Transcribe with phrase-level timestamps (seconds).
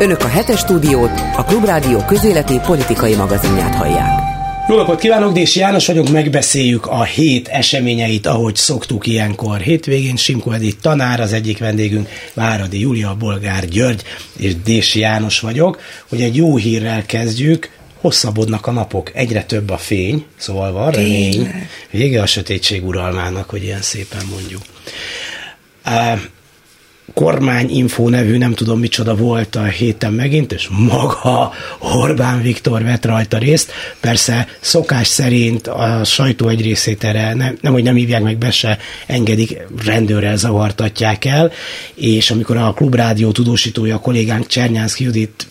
[0.00, 4.20] Önök a hetes stúdiót, a Klubrádió közéleti politikai magazinját hallják.
[4.68, 9.58] Jó napot kívánok, Dési János vagyok, megbeszéljük a hét eseményeit, ahogy szoktuk ilyenkor.
[9.58, 14.02] Hétvégén Simko Edith tanár, az egyik vendégünk Váradi Júlia, Bolgár György
[14.36, 15.80] és Dési János vagyok.
[16.08, 21.50] Hogy egy jó hírrel kezdjük, hosszabbodnak a napok, egyre több a fény, szóval van remény.
[21.90, 24.62] Vége a sötétség uralmának, hogy ilyen szépen mondjuk.
[27.14, 33.38] Kormányinfo nevű, nem tudom micsoda volt a héten megint, és maga Orbán Viktor vett rajta
[33.38, 33.72] részt.
[34.00, 38.50] Persze szokás szerint a sajtó egy részét erre nem, nem hogy nem hívják meg be
[38.50, 41.52] se, engedik, rendőrrel zavartatják el,
[41.94, 45.46] és amikor a klubrádió tudósítója, a kollégánk Csernyánszki Judit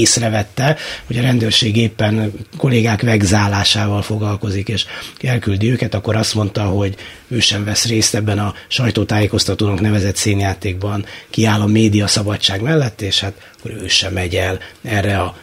[0.00, 0.76] észrevette,
[1.06, 4.84] hogy a rendőrség éppen kollégák vegzálásával foglalkozik, és
[5.20, 6.94] elküldi őket, akkor azt mondta, hogy
[7.28, 13.20] ő sem vesz részt ebben a sajtótájékoztatónak nevezett színjátékban, kiáll a média szabadság mellett, és
[13.20, 15.36] hát akkor ő sem megy el erre a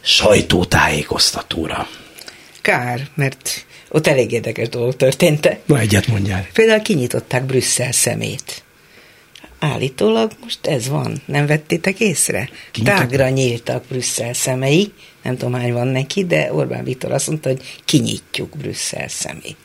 [0.00, 1.88] sajtótájékoztatóra.
[2.60, 5.60] Kár, mert ott elég érdekes dolgok történtek.
[5.66, 6.46] Na, egyet mondjál.
[6.52, 8.62] Például kinyitották Brüsszel szemét.
[9.58, 12.48] Állítólag most ez van, nem vettétek észre?
[12.84, 14.92] Tágra nyíltak Brüsszel szemei,
[15.22, 19.56] nem tudom hány van neki, de Orbán Viktor azt mondta, hogy kinyitjuk Brüsszel szemét.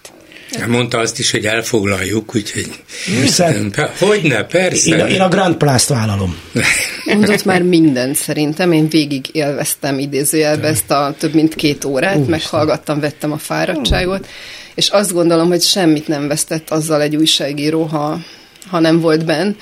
[0.68, 2.70] Mondta azt is, hogy elfoglaljuk, úgyhogy...
[3.18, 3.70] Brüsszel?
[4.00, 4.96] Hogyne, persze.
[4.96, 6.38] Én, a, én a Grand Place-t vállalom.
[7.06, 12.32] Mondott már mindent szerintem, én végig élveztem idézőjelbe ezt a több mint két órát, Úristen.
[12.40, 14.28] meghallgattam, vettem a fáradtságot,
[14.76, 18.20] és azt gondolom, hogy semmit nem vesztett azzal egy újságíró, ha
[18.68, 19.56] ha nem volt benn,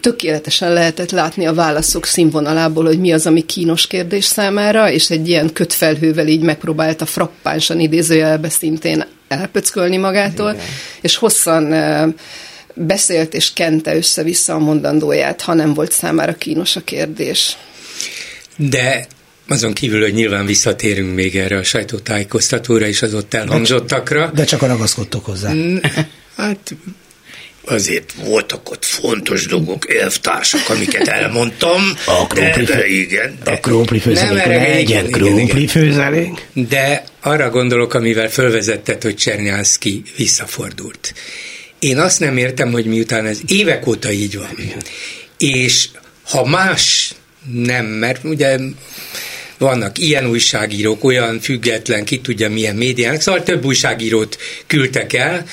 [0.00, 5.28] tökéletesen lehetett látni a válaszok színvonalából, hogy mi az, ami kínos kérdés számára, és egy
[5.28, 10.64] ilyen kötfelhővel így megpróbálta frappánsan idézőjelbe szintén elpöckölni magától, Igen.
[11.00, 11.74] és hosszan
[12.74, 17.56] beszélt és kente össze-vissza a mondandóját, ha nem volt számára kínos a kérdés.
[18.56, 19.06] De
[19.48, 24.30] azon kívül, hogy nyilván visszatérünk még erre a sajtótájékoztatóra és az ott elhangzottakra.
[24.34, 25.52] De csak a ragaszkodtok hozzá.
[26.36, 26.74] Hát
[27.70, 31.82] azért voltak ott fontos dolgok, elvtársak, amiket elmondtam.
[32.06, 33.38] A krumpli, de, de igen.
[33.44, 36.48] De, a krumpli főzelék, legyen krumpli főzelék.
[36.52, 41.14] De arra gondolok, amivel fölvezettet, hogy Csernyánszki visszafordult.
[41.78, 44.56] Én azt nem értem, hogy miután ez évek óta így van,
[45.38, 45.88] és
[46.22, 47.12] ha más
[47.52, 48.58] nem, mert ugye
[49.58, 55.44] vannak ilyen újságírók, olyan független, ki tudja milyen médiának, szóval több újságírót küldtek el,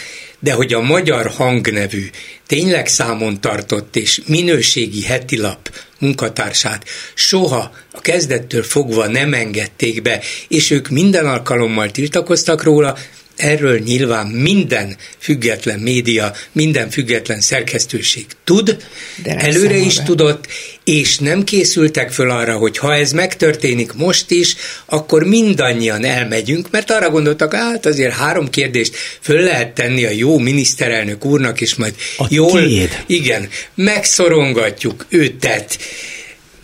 [0.46, 2.10] de hogy a Magyar Hangnevű
[2.48, 5.70] tényleg számon tartott és minőségi hetilap
[6.00, 12.98] munkatársát soha a kezdettől fogva nem engedték be, és ők minden alkalommal tiltakoztak róla,
[13.36, 18.78] Erről nyilván minden független média, minden független szerkesztőség tud,
[19.24, 20.48] De előre is tudott,
[20.84, 26.92] és nem készültek föl arra, hogy ha ez megtörténik most is, akkor mindannyian elmegyünk, mert
[26.92, 31.96] arra gondoltak, hát azért három kérdést föl lehet tenni a jó miniszterelnök úrnak, és majd
[32.18, 33.04] a jól, tiéd.
[33.06, 35.78] igen, megszorongatjuk őtet.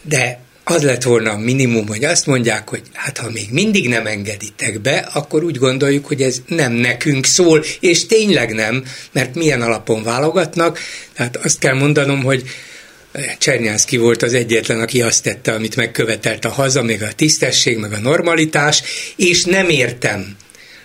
[0.03, 0.40] De
[0.71, 4.81] az lett volna a minimum, hogy azt mondják, hogy hát ha még mindig nem engeditek
[4.81, 10.03] be, akkor úgy gondoljuk, hogy ez nem nekünk szól, és tényleg nem, mert milyen alapon
[10.03, 10.79] válogatnak.
[11.13, 12.43] Tehát azt kell mondanom, hogy
[13.37, 17.93] Csernyánszki volt az egyetlen, aki azt tette, amit megkövetelt a haza, még a tisztesség, meg
[17.93, 18.83] a normalitás,
[19.15, 20.35] és nem értem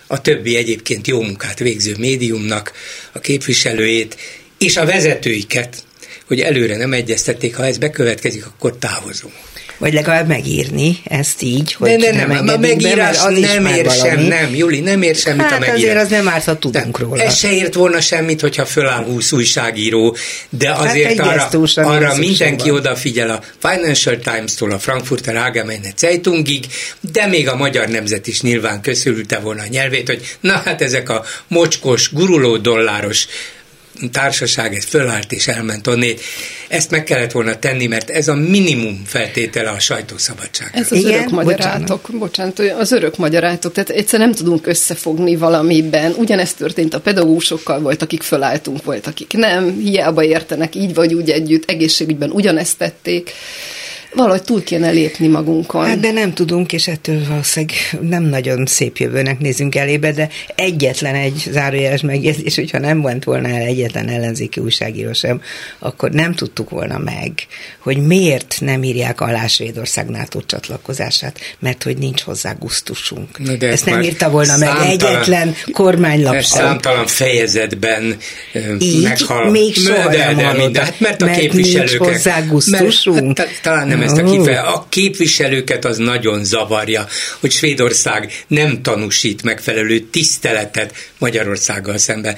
[0.07, 2.71] a többi egyébként jó munkát végző médiumnak
[3.11, 4.17] a képviselőjét,
[4.57, 5.83] és a vezetőiket,
[6.25, 9.33] hogy előre nem egyeztették, ha ez bekövetkezik, akkor távozunk.
[9.77, 13.91] Vagy legalább megírni ezt így, hogy de, de nem, nem a megírás be, nem ér
[13.91, 15.79] sem, nem, Juli, nem ér semmit hát a megírás.
[15.79, 17.23] azért az nem árt, ha tudunk nem, róla.
[17.23, 20.15] Ez se ért volna semmit, hogyha föláll 20 újságíró,
[20.49, 22.79] de hát azért hát arra, arra mindenki van.
[22.79, 26.65] odafigyel a Financial Times-tól a Frankfurter Allgemeine Zeitungig,
[26.99, 31.09] de még a magyar nemzet is nyilván köszörülte volna a nyelvét, hogy na hát ezek
[31.09, 33.27] a mocskos, guruló dolláros
[34.11, 36.21] társaság, ez fölállt és elment onnét.
[36.67, 40.69] Ezt meg kellett volna tenni, mert ez a minimum feltétele a sajtószabadság.
[40.73, 41.13] Ez az Igen?
[41.13, 42.53] örök magyarátok, bocsánat.
[42.53, 46.13] bocsánat, az örök magyarátok, tehát egyszer nem tudunk összefogni valamiben.
[46.17, 51.29] Ugyanezt történt a pedagógusokkal, volt, akik fölálltunk, volt, akik nem, hiába értenek így vagy úgy
[51.29, 53.31] együtt, egészségügyben ugyanezt tették
[54.17, 55.85] valahogy túl kéne lépni magunkon.
[55.85, 61.15] Hát de nem tudunk, és ettől valószínűleg nem nagyon szép jövőnek nézünk elébe, de egyetlen
[61.15, 65.41] egy zárójeles megjegyzés, hogyha nem volt volna el egyetlen ellenzéki újságíró sem,
[65.79, 67.31] akkor nem tudtuk volna meg,
[67.79, 73.39] hogy miért nem írják alá Svédország NATO csatlakozását, mert hogy nincs hozzá gusztusunk.
[73.39, 78.17] Na de ezt nem írta volna meg egyetlen kormánylap Számtalan fejezetben
[78.79, 79.49] Így, meghal.
[79.49, 83.37] még soha de, nem de, de, hát mert a mert nincs hozzá gusztusunk.
[83.37, 84.59] Mert, hát, talán nem ezt a kifeje.
[84.59, 87.07] A képviselőket az nagyon zavarja,
[87.39, 92.35] hogy Svédország nem tanúsít megfelelő tiszteletet Magyarországgal szemben.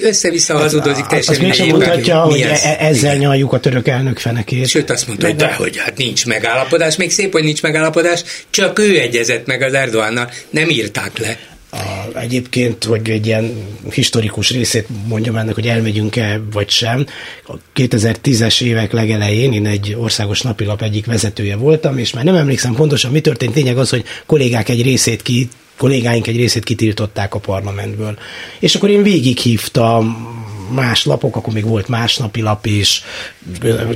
[0.00, 1.34] Össze-vissza hazudozik teljesen.
[1.34, 4.68] Azt mégsem mondhatja, hogy e- e- ezzel nyaljuk a török elnök fenekét.
[4.68, 6.96] Sőt, azt mondta, hogy dehogy, hát nincs megállapodás.
[6.96, 11.38] Még szép, hogy nincs megállapodás, csak ő egyezett meg az Erdoánnal, nem írták le
[11.74, 13.52] a, egyébként, hogy egy ilyen
[13.90, 17.06] historikus részét mondjam ennek, hogy elmegyünk-e vagy sem.
[17.46, 22.74] A 2010-es évek legelején én egy országos napilap egyik vezetője voltam, és már nem emlékszem
[22.74, 23.52] pontosan, mi történt.
[23.52, 28.18] Tényleg az, hogy kollégák egy részét ki kollégáink egy részét kitiltották a parlamentből.
[28.58, 30.30] És akkor én végighívtam
[30.72, 33.02] más lapok, akkor még volt másnapi lap is,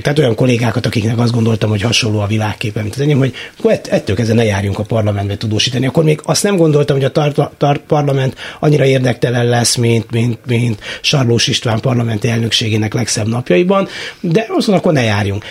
[0.03, 3.35] tehát olyan kollégákat, akiknek azt gondoltam, hogy hasonló a világképe, mint az enyém, hogy
[3.65, 5.87] ett, ettől kezdve ne járjunk a parlamentbe tudósítani.
[5.87, 10.39] Akkor még azt nem gondoltam, hogy a tar- tar- parlament annyira érdektelen lesz, mint, mint,
[10.47, 13.89] mint Sarlós István parlamenti elnökségének legszebb napjaiban,
[14.21, 15.45] de azt akkor ne járjunk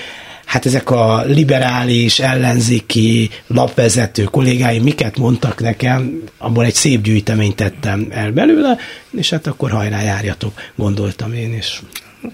[0.46, 8.08] hát ezek a liberális, ellenzéki lapvezető kollégáim miket mondtak nekem, abból egy szép gyűjteményt tettem
[8.10, 8.78] el belőle,
[9.18, 11.82] és hát akkor hajrá járjatok, gondoltam én is.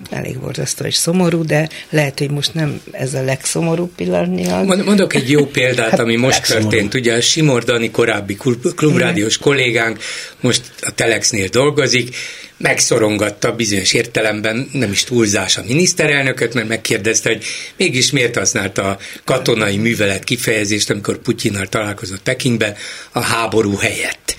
[0.10, 4.86] Elég borzasztó és szomorú, de lehet, hogy most nem ez a legszomorúbb pillanatnyilag.
[4.86, 6.94] Mondok egy jó példát, hát, ami most történt.
[6.94, 8.38] Ugye a Simor Dani korábbi
[8.76, 10.00] klubrádiós kollégánk
[10.40, 12.16] most a Telexnél dolgozik,
[12.62, 17.44] megszorongatta bizonyos értelemben, nem is túlzás a miniszterelnököt, mert megkérdezte, hogy
[17.78, 22.76] mégis miért használta a katonai művelet kifejezést, amikor Putyinnal találkozott Pekingben
[23.12, 24.36] a háború helyett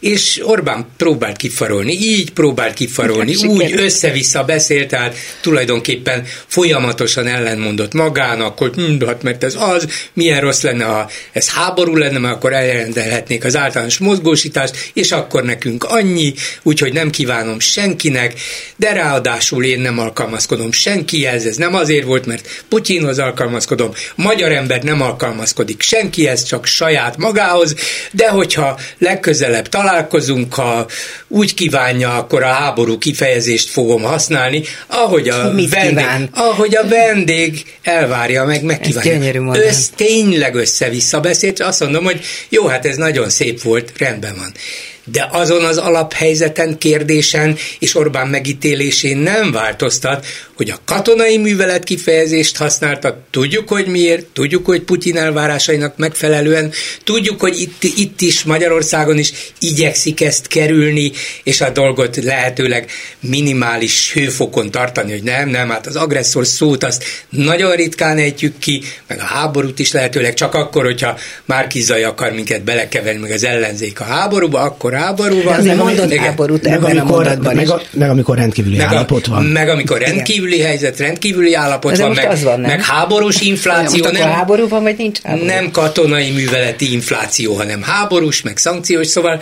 [0.00, 7.92] és Orbán próbált kifarolni, így próbált kifarolni, hát, úgy össze-vissza beszélt, tehát tulajdonképpen folyamatosan ellenmondott
[7.92, 12.34] magának, hogy hm, hát mert ez az, milyen rossz lenne, ha ez háború lenne, mert
[12.34, 18.40] akkor elrendelhetnék az általános mozgósítást, és akkor nekünk annyi, úgyhogy nem kívánom senkinek,
[18.76, 24.82] de ráadásul én nem alkalmazkodom senkihez, ez nem azért volt, mert Putyinhoz alkalmazkodom, magyar ember
[24.82, 27.74] nem alkalmazkodik senkihez, csak saját magához,
[28.10, 30.86] de hogyha legközelebb talál találkozunk, ha
[31.28, 38.44] úgy kívánja, akkor a háború kifejezést fogom használni, ahogy a, vendég, ahogy a vendég elvárja
[38.44, 39.10] meg, megkívánja.
[39.56, 44.52] Össz, tényleg össze-vissza beszélt, azt mondom, hogy jó, hát ez nagyon szép volt, rendben van
[45.12, 50.26] de azon az alaphelyzeten, kérdésen és Orbán megítélésén nem változtat,
[50.56, 56.72] hogy a katonai művelet kifejezést használta, tudjuk, hogy miért, tudjuk, hogy Putyin elvárásainak megfelelően,
[57.04, 61.12] tudjuk, hogy itt, itt is, Magyarországon is igyekszik ezt kerülni,
[61.42, 67.04] és a dolgot lehetőleg minimális hőfokon tartani, hogy nem, nem, hát az agresszor szót azt
[67.28, 72.62] nagyon ritkán ejtjük ki, meg a háborút is lehetőleg csak akkor, hogyha Márkizai akar minket
[72.62, 75.62] belekeverni, meg az ellenzék a háborúba, akkor háború van.
[75.62, 76.24] De mondott igen.
[76.24, 79.44] háborút meg ebben amikor, a mondatban meg, a, meg amikor rendkívüli meg állapot van.
[79.44, 80.66] Meg amikor rendkívüli igen.
[80.66, 84.02] helyzet, rendkívüli állapot van, meg, van meg háborús infláció.
[84.02, 85.44] Most nem, háború van, vagy nincs háború?
[85.44, 89.40] Nem katonai műveleti infláció, hanem háborús, meg szankciós, szóval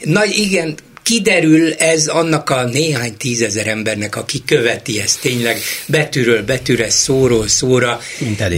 [0.00, 0.74] nagy, igen,
[1.06, 8.00] kiderül ez annak a néhány tízezer embernek, aki követi ezt tényleg betűről betűre, szóról szóra,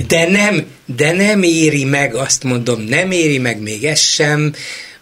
[0.07, 0.65] de nem,
[0.97, 4.53] de nem éri meg, azt mondom, nem éri meg még ez sem,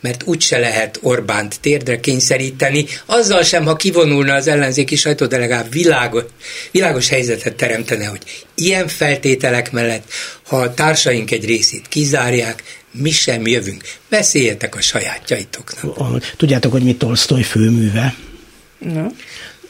[0.06, 5.73] mert úgyse lehet Orbánt térdre kényszeríteni, azzal sem, ha kivonulna az ellenzéki sajtó, de legalább
[5.73, 6.23] világos,
[6.70, 8.20] világos helyzetet teremtene, hogy
[8.55, 10.11] ilyen feltételek mellett,
[10.43, 13.83] ha a társaink egy részét kizárják, mi sem jövünk.
[14.09, 16.35] Beszéljetek a sajátjaitoknak.
[16.37, 18.14] Tudjátok, hogy mi Tolstoy főműve?
[18.78, 19.07] No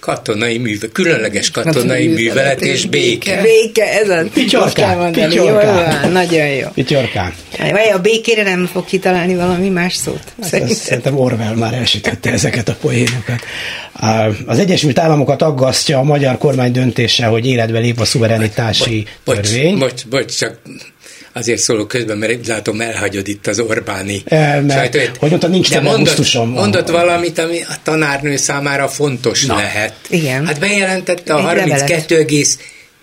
[0.06, 3.42] katonai műve, különleges katonai művelet és béke.
[3.42, 4.26] Béke, ez az.
[4.32, 6.12] Picsorkán, picsorkán.
[6.12, 6.68] Nagyon jó.
[6.74, 7.32] Picsorkán.
[7.58, 10.22] Vagy a békére nem fog kitalálni valami más szót?
[10.42, 13.40] Hát szerintem Orwell már elsütötte ezeket a poénokat.
[14.46, 19.78] Az Egyesült Államokat aggasztja a magyar kormány döntése, hogy életbe lép a szuverenitási bocs, törvény.
[19.78, 20.58] Bocs, bocs, csak
[21.36, 25.16] azért szólok közben, mert látom elhagyod itt az Orbáni e, sajtót.
[25.18, 29.56] Hogy mondta, nincs de mondott, mondott valamit, ami a tanárnő számára fontos Na.
[29.56, 29.94] lehet.
[30.08, 30.46] Igen.
[30.46, 32.26] Hát bejelentette a 32,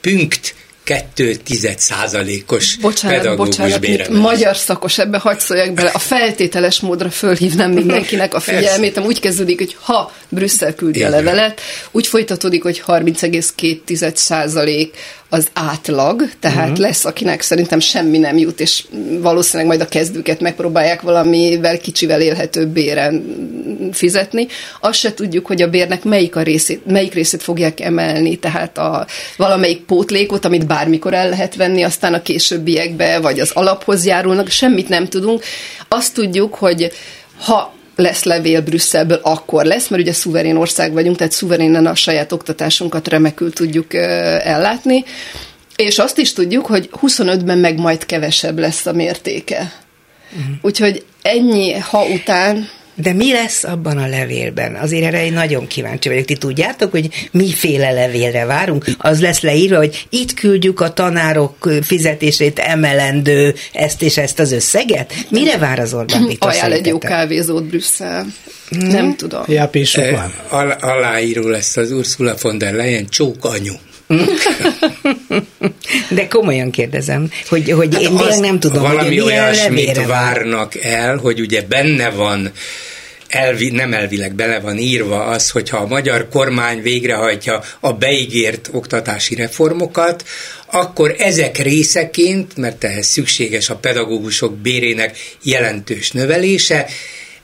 [0.02, 1.40] pünkt 2
[1.78, 5.90] százalékos bocsánat, bocsánat, mint magyar szakos ebbe hagy szóljak bele.
[5.94, 11.62] A feltételes módra fölhívnám mindenkinek a figyelmét, úgy kezdődik, hogy ha Brüsszel küldi a levelet,
[11.92, 14.96] úgy folytatódik, hogy 30,2 százalék
[15.34, 16.78] az átlag, tehát uh-huh.
[16.78, 18.86] lesz, akinek szerintem semmi nem jut, és
[19.20, 23.24] valószínűleg majd a kezdőket megpróbálják valamivel kicsivel élhetőbb béren
[23.92, 24.48] fizetni.
[24.80, 29.06] Azt se tudjuk, hogy a bérnek melyik, a részét, melyik részét fogják emelni, tehát a
[29.38, 34.90] valamelyik pótlékot, amit bármikor el lehet venni, aztán a későbbiekbe, vagy az alaphoz járulnak, semmit
[34.90, 35.44] nem tudunk.
[35.88, 36.92] Azt tudjuk, hogy
[37.40, 42.32] ha lesz levél Brüsszelből, akkor lesz, mert ugye szuverén ország vagyunk, tehát szuverénen a saját
[42.32, 45.04] oktatásunkat remekül tudjuk ellátni.
[45.76, 49.74] És azt is tudjuk, hogy 25-ben meg majd kevesebb lesz a mértéke.
[50.32, 50.56] Uh-huh.
[50.62, 54.76] Úgyhogy ennyi ha után de mi lesz abban a levélben?
[54.76, 56.26] Azért erre én nagyon kíváncsi vagyok.
[56.26, 58.86] Ti tudjátok, hogy miféle levélre várunk?
[58.98, 65.14] Az lesz leírva, hogy itt küldjük a tanárok fizetését emelendő ezt és ezt az összeget?
[65.30, 68.26] Mire vár az Orbán Viktor Ajánl egy jó kávézót Brüsszel.
[68.70, 68.88] Hmm.
[68.88, 69.44] Nem tudom.
[69.48, 73.74] Ja, e, al- aláíró lesz az Ursula von der Leyen csók anyu.
[76.10, 81.18] De komolyan kérdezem, hogy, hogy hát én még nem tudom, valami hogy olyasmit várnak el,
[81.18, 82.52] hogy ugye benne van
[83.34, 89.36] elvi, nem elvileg bele van írva az, hogyha a magyar kormány végrehajtja a beígért oktatási
[89.36, 90.24] reformokat,
[90.72, 96.88] akkor ezek részeként, mert ehhez szükséges a pedagógusok bérének jelentős növelése,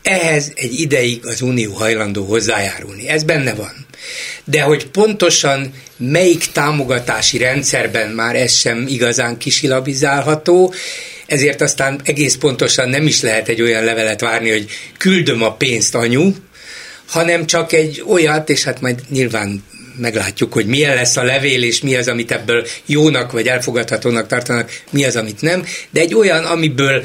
[0.01, 3.07] ehhez egy ideig az Unió hajlandó hozzájárulni.
[3.07, 3.87] Ez benne van.
[4.43, 10.73] De hogy pontosan melyik támogatási rendszerben már ez sem igazán kisilabizálható,
[11.25, 15.95] ezért aztán egész pontosan nem is lehet egy olyan levelet várni, hogy küldöm a pénzt
[15.95, 16.33] anyu,
[17.05, 19.63] hanem csak egy olyat, és hát majd nyilván
[19.97, 24.81] meglátjuk, hogy milyen lesz a levél, és mi az, amit ebből jónak vagy elfogadhatónak tartanak,
[24.89, 27.03] mi az, amit nem, de egy olyan, amiből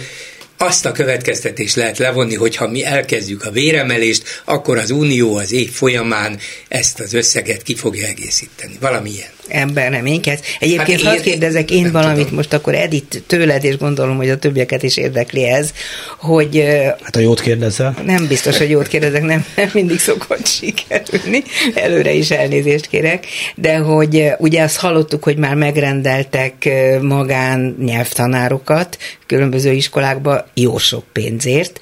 [0.59, 5.53] azt a következtetést lehet levonni, hogy ha mi elkezdjük a véremelést, akkor az Unió az
[5.53, 8.77] év folyamán ezt az összeget ki fogja egészíteni.
[8.81, 10.45] Valamilyen ember nem énket.
[10.61, 12.35] Egyébként hát hadd kérdezek én valamit tudom.
[12.35, 15.71] most akkor Edith tőled, és gondolom, hogy a többieket is érdekli ez,
[16.19, 16.65] hogy...
[17.03, 17.97] Hát a jót kérdezzel.
[18.05, 21.43] Nem biztos, hogy jót kérdezek, nem, nem mindig szokott sikerülni,
[21.75, 26.69] előre is elnézést kérek, de hogy ugye azt hallottuk, hogy már megrendeltek
[27.01, 31.81] magán nyelvtanárokat különböző iskolákba jó sok pénzért,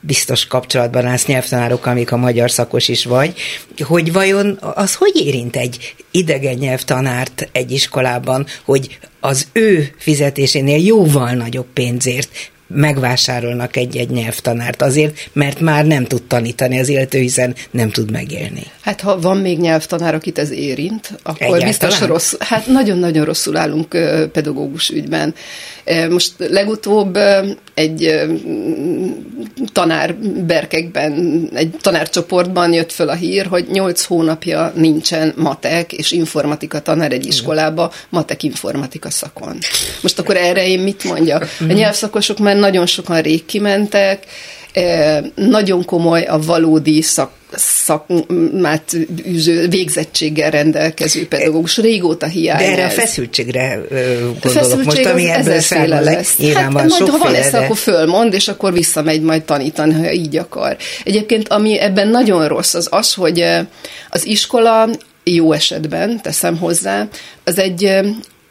[0.00, 3.34] biztos kapcsolatban állsz nyelvtanárokkal, amik a magyar szakos is vagy,
[3.80, 11.30] hogy vajon az hogy érint egy idegen nyelvtanárt egy iskolában, hogy az ő fizetésénél jóval
[11.32, 12.28] nagyobb pénzért
[12.66, 18.62] megvásárolnak egy-egy nyelvtanárt azért, mert már nem tud tanítani az illető, hiszen nem tud megélni.
[18.80, 21.66] Hát ha van még nyelvtanár, akit ez érint, akkor Egyáltalán?
[21.66, 23.88] biztos rossz, hát nagyon-nagyon rosszul állunk
[24.32, 25.34] pedagógus ügyben.
[26.10, 27.18] Most legutóbb
[27.76, 28.20] egy
[29.72, 30.14] tanár
[30.46, 37.12] berkekben, egy tanárcsoportban jött föl a hír, hogy 8 hónapja nincsen matek és informatika tanár
[37.12, 39.58] egy iskolába, matek informatika szakon.
[40.00, 41.48] Most akkor erre én mit mondjak?
[41.68, 44.26] A nyelvszakosok már nagyon sokan rég kimentek,
[45.34, 51.76] nagyon komoly a valódi szak, szakmát űző, végzettséggel rendelkező pedagógus.
[51.76, 55.60] Régóta hiány De erre a feszültségre gondolok a feszültség most, ami ebből.
[56.36, 60.12] Nyilván hát, van majd, ha van lesz, akkor fölmond, és akkor visszamegy majd tanítani, ha
[60.12, 60.76] így akar.
[61.04, 63.44] Egyébként, ami ebben nagyon rossz, az az, hogy
[64.10, 64.88] az iskola
[65.24, 67.08] jó esetben, teszem hozzá,
[67.44, 68.00] az egy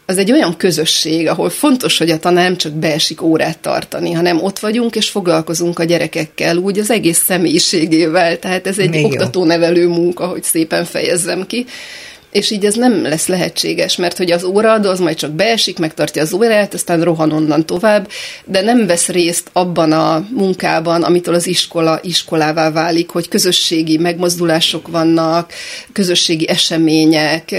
[0.05, 4.43] az egy olyan közösség, ahol fontos, hogy a tanár nem csak beesik órát tartani, hanem
[4.43, 8.39] ott vagyunk és foglalkozunk a gyerekekkel úgy az egész személyiségével.
[8.39, 11.65] Tehát ez egy oktató-nevelő munka, hogy szépen fejezzem ki
[12.35, 16.21] és így ez nem lesz lehetséges, mert hogy az óraadó az majd csak beesik, megtartja
[16.21, 18.09] az órát, aztán rohan onnan tovább,
[18.45, 24.87] de nem vesz részt abban a munkában, amitől az iskola iskolává válik, hogy közösségi megmozdulások
[24.87, 25.53] vannak,
[25.93, 27.55] közösségi események,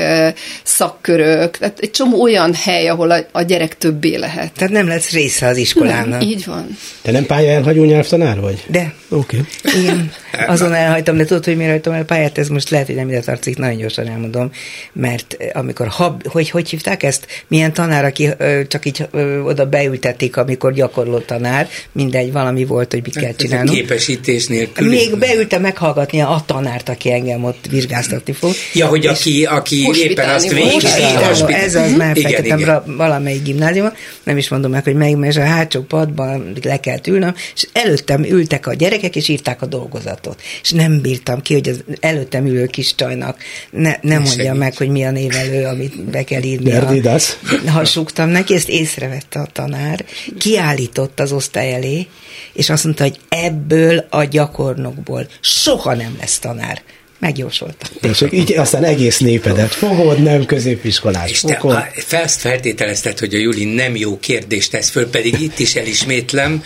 [0.63, 4.53] szakkörök, tehát egy csomó olyan hely, ahol a, a gyerek többé lehet.
[4.53, 6.21] Tehát nem lesz része az iskolának.
[6.21, 6.77] Nem, így van.
[7.03, 8.65] Te nem pálya elhagyó nyelvtanár vagy?
[8.69, 8.95] De.
[9.09, 9.43] Oké.
[9.65, 9.81] Okay.
[9.81, 10.13] Igen,
[10.47, 13.21] azon elhagytam, de tudod, hogy miért hagytam el pályát, ez most lehet, hogy nem ide
[13.21, 14.51] tartozik, nagyon gyorsan elmondom
[14.93, 17.27] mert amikor, hab, hogy, hogy hívták ezt?
[17.49, 18.29] Milyen tanár, aki
[18.69, 19.09] csak így
[19.45, 23.71] oda beültették, amikor gyakorló tanár, mindegy, valami volt, hogy mit kell hát, csinálni.
[23.71, 24.89] Képesítés nélkül.
[24.89, 28.53] Még beülte meghallgatni a tanárt, aki engem ott vizsgáztatni fog.
[28.75, 30.87] Ja, hogy aki, aki éppen azt végzi.
[31.49, 35.81] Ez az, már fektetem valamelyik gimnáziumban, nem is mondom meg, hogy melyik, mert a hátsó
[35.81, 40.41] padban le kell ülnöm, és előttem ültek a gyerekek, és írták a dolgozatot.
[40.63, 43.37] És nem bírtam ki, hogy az előttem ülő kis csajnak
[43.71, 46.71] ne, ne mondja meg, hogy mi a névelő, amit be kell írni.
[46.71, 47.37] Nerdidas.
[47.67, 50.05] Ha súgtam neki, ezt észrevette a tanár,
[50.39, 52.07] kiállított az osztály elé,
[52.53, 56.83] és azt mondta, hogy ebből a gyakornokból soha nem lesz tanár
[57.19, 57.89] megjósoltam.
[58.03, 63.65] És így aztán egész népedet fogod, nem középiskolás És te felsz feltételezted, hogy a Juli
[63.65, 66.63] nem jó kérdést tesz föl, pedig itt is elismétlem,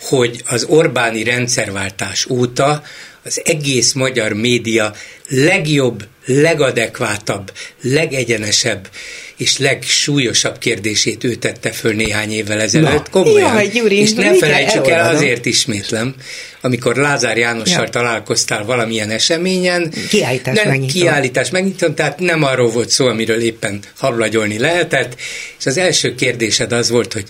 [0.00, 2.82] hogy az Orbáni rendszerváltás óta
[3.24, 4.92] az egész magyar média
[5.28, 8.88] legjobb legadekvátabb, legegyenesebb
[9.36, 13.08] és legsúlyosabb kérdését ő tette föl néhány évvel ezelőtt.
[13.10, 13.54] Komolyan.
[13.54, 15.16] Jaj, Gyuri, és nem felejtsük el, elolvadom?
[15.16, 16.14] azért ismétlem,
[16.60, 17.88] amikor Lázár Jánossal Ja.
[17.88, 19.92] találkoztál valamilyen eseményen.
[20.08, 21.02] Kiállítás nem, megnyitón.
[21.02, 25.16] Kiállítás megnyitón, tehát nem arról volt szó, amiről éppen hablagyolni lehetett,
[25.58, 27.24] és az első kérdésed az volt, hogy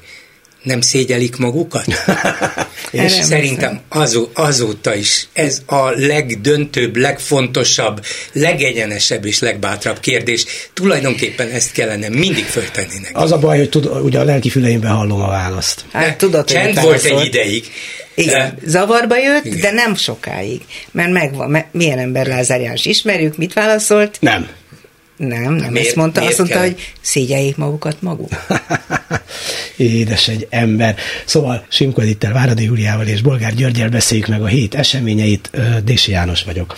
[0.65, 1.85] nem szégyelik magukat?
[2.91, 10.45] és szerintem azó, azóta is ez a legdöntőbb, legfontosabb, legegyenesebb és legbátrabb kérdés.
[10.73, 13.13] Tulajdonképpen ezt kellene mindig föltenni neki.
[13.15, 15.85] Az a baj, hogy tud, ugye a lelki füleimben hallom a választ.
[15.93, 17.21] Hát tudod, Csend volt válaszolt.
[17.21, 17.65] egy ideig.
[18.15, 19.61] Igen, zavarba jött, Igen.
[19.61, 20.61] de nem sokáig.
[20.91, 24.17] Mert megvan, me- milyen ember Lázár János ismerjük, mit válaszolt?
[24.21, 24.49] Nem.
[25.17, 26.65] Nem, nem Miért- ezt mondta, azt mondta, kell?
[26.65, 28.29] hogy szégyeljék magukat maguk.
[29.77, 30.97] Édes egy ember.
[31.25, 35.51] Szóval Simko Edittel, Váradi Júliával és Bolgár Györgyel beszéljük meg a hét eseményeit.
[35.85, 36.77] Dési János vagyok.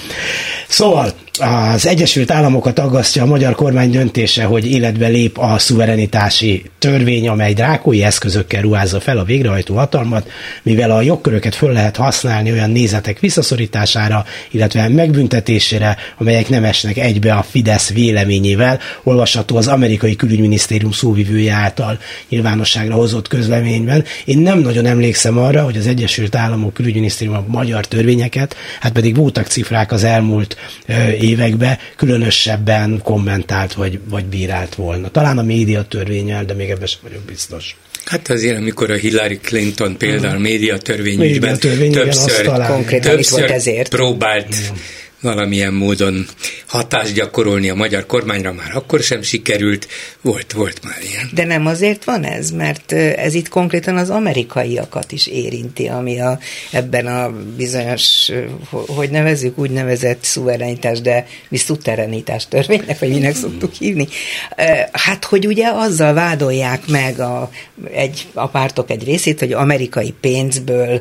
[0.68, 7.28] Szóval az Egyesült Államokat aggasztja a magyar kormány döntése, hogy életbe lép a szuverenitási törvény,
[7.28, 10.30] amely drákói eszközökkel ruházza fel a végrehajtó hatalmat,
[10.62, 17.34] mivel a jogköröket föl lehet használni olyan nézetek visszaszorítására, illetve megbüntetésére, amelyek nem esnek egybe
[17.34, 18.25] a Fidesz véleményével,
[19.02, 24.04] olvasható az amerikai külügyminisztérium szóvivője által nyilvánosságra hozott közleményben.
[24.24, 29.16] Én nem nagyon emlékszem arra, hogy az Egyesült Államok külügyminisztérium a magyar törvényeket, hát pedig
[29.16, 30.56] voltak cifrák az elmúlt
[30.86, 35.10] ö, években, különösebben kommentált vagy, vagy bírált volna.
[35.10, 37.76] Talán a média törvényel, de még ebben sem vagyok biztos.
[38.04, 42.66] Hát azért, amikor a Hillary Clinton például média törvényügyben Médiatörvény, igen, azt többször.
[42.66, 43.88] Konkrétan többször volt ezért.
[43.88, 44.56] próbált
[45.26, 46.26] valamilyen módon
[46.66, 49.88] hatást gyakorolni a magyar kormányra, már akkor sem sikerült,
[50.20, 51.30] volt, volt már ilyen.
[51.34, 56.38] De nem azért van ez, mert ez itt konkrétan az amerikaiakat is érinti, ami a,
[56.70, 58.30] ebben a bizonyos,
[58.70, 64.08] hogy nevezzük, úgy nevezett szuverenitás, de mi szuterenitás törvénynek, vagy minek szoktuk hívni.
[64.92, 67.50] Hát, hogy ugye azzal vádolják meg a,
[67.92, 71.00] egy, a pártok egy részét, hogy amerikai pénzből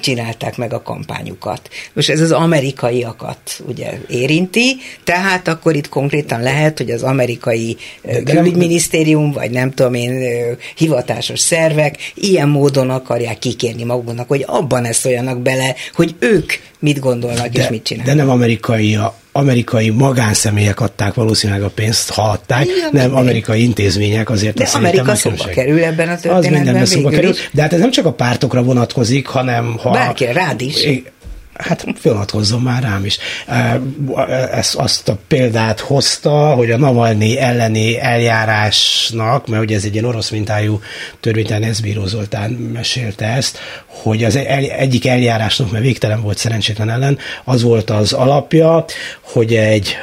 [0.00, 1.70] csinálták meg a kampányukat.
[1.92, 2.30] Most ez az
[2.74, 9.32] amerikaiakat ugye érinti, tehát akkor itt konkrétan lehet, hogy az amerikai De- de nem- külügyminisztérium,
[9.32, 10.22] vagy nem tudom én,
[10.76, 16.98] hivatásos szervek ilyen módon akarják kikérni maguknak, hogy abban ne szóljanak bele, hogy ők mit
[16.98, 18.14] gondolnak és mit De csinálnak.
[18.16, 24.30] nem amerikai, a amerikai magánszemélyek adták valószínűleg a pénzt, ha adták, Igen, nem amerikai intézmények,
[24.30, 27.72] azért De Amerika szóba kerül ebben a Az történetben mindenben szóba végül kerül, de hát
[27.72, 29.90] ez nem csak a pártokra vonatkozik, hanem ha...
[29.90, 30.84] Bárki, rád is.
[30.84, 31.04] I-
[31.60, 33.18] Hát fölhatkozzon már rám is.
[34.52, 40.04] Ezt, azt a példát hozta, hogy a Navalnyi elleni eljárásnak, mert ugye ez egy ilyen
[40.04, 40.80] orosz mintájú
[41.20, 47.18] törvénytelen Eszbíró Zoltán mesélte ezt, hogy az el, egyik eljárásnak, mert végtelen volt szerencsétlen ellen,
[47.44, 48.84] az volt az alapja,
[49.20, 49.96] hogy egy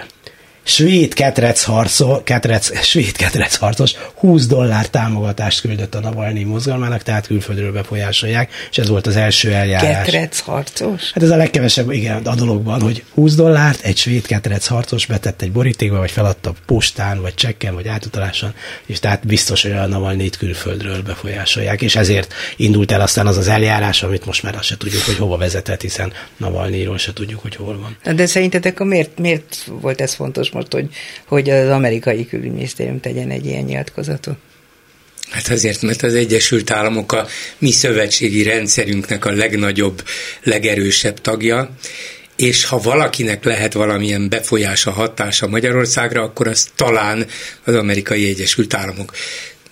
[0.67, 7.27] svéd ketrec, harcol, ketrec, svéd ketrec harcos 20 dollár támogatást küldött a Navalnyi mozgalmának, tehát
[7.27, 10.06] külföldről befolyásolják, és ez volt az első eljárás.
[10.06, 11.12] Ketrec harcos?
[11.12, 15.41] Hát ez a legkevesebb, igen, a dologban, hogy 20 dollárt egy svéd ketrec harcos betett
[15.41, 18.53] egy borítékba, vagy feladta postán, vagy csekken, vagy átutaláson,
[18.86, 23.47] és tehát biztos, hogy a Navalnyit külföldről befolyásolják, és ezért indult el aztán az az
[23.47, 27.56] eljárás, amit most már azt se tudjuk, hogy hova vezetett, hiszen Navalnyiról se tudjuk, hogy
[27.56, 27.97] hol van.
[28.03, 30.88] Na, De szerintetek miért, miért volt ez fontos most, hogy,
[31.26, 34.38] hogy az amerikai külügyminisztérium tegyen egy ilyen nyilatkozatot?
[35.30, 40.04] Hát azért, mert az Egyesült Államok a mi szövetségi rendszerünknek a legnagyobb,
[40.43, 41.70] legerősebb tagja,
[42.36, 47.26] és ha valakinek lehet valamilyen befolyása, hatása Magyarországra, akkor az talán
[47.63, 49.13] az amerikai Egyesült Államok.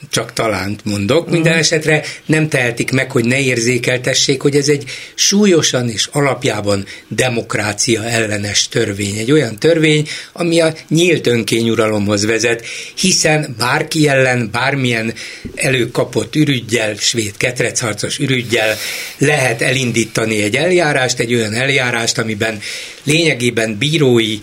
[0.09, 1.29] Csak talán mondok.
[1.29, 4.83] Minden esetre nem tehetik meg, hogy ne érzékeltessék, hogy ez egy
[5.15, 9.17] súlyosan és alapjában demokrácia ellenes törvény.
[9.17, 12.65] Egy olyan törvény, ami a nyílt önkényuralomhoz vezet,
[12.95, 15.13] hiszen bárki ellen, bármilyen
[15.55, 18.77] előkapott ürügyjel, svéd ketrecharcos ürügyjel
[19.17, 22.59] lehet elindítani egy eljárást, egy olyan eljárást, amiben
[23.03, 24.39] lényegében bírói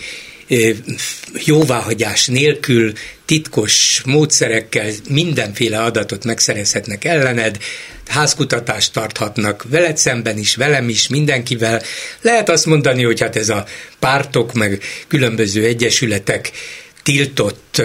[1.45, 2.93] jóváhagyás nélkül
[3.25, 7.59] titkos módszerekkel mindenféle adatot megszerezhetnek ellened,
[8.07, 11.83] házkutatást tarthatnak veled szemben is, velem is, mindenkivel.
[12.21, 13.65] Lehet azt mondani, hogy hát ez a
[13.99, 16.51] pártok meg különböző egyesületek
[17.03, 17.83] tiltott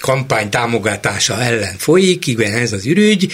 [0.00, 3.32] kampány támogatása ellen folyik, igen, ez az ürügy,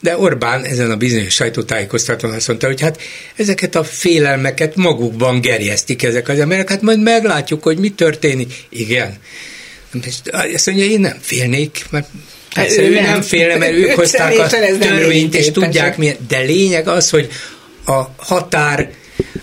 [0.00, 3.00] de Orbán ezen a bizonyos sajtótájékoztatón azt mondta, hogy hát
[3.36, 8.54] ezeket a félelmeket magukban gerjesztik ezek az emberek, hát majd meglátjuk, hogy mi történik.
[8.68, 9.16] Igen.
[10.54, 12.08] Azt mondja, én nem félnék, mert
[12.54, 13.04] Persze, ő ő nem.
[13.04, 14.46] nem félne, mert ők hozták a
[14.78, 16.16] törvényt, és tudják milyen.
[16.28, 17.28] De lényeg az, hogy
[17.86, 18.90] a határ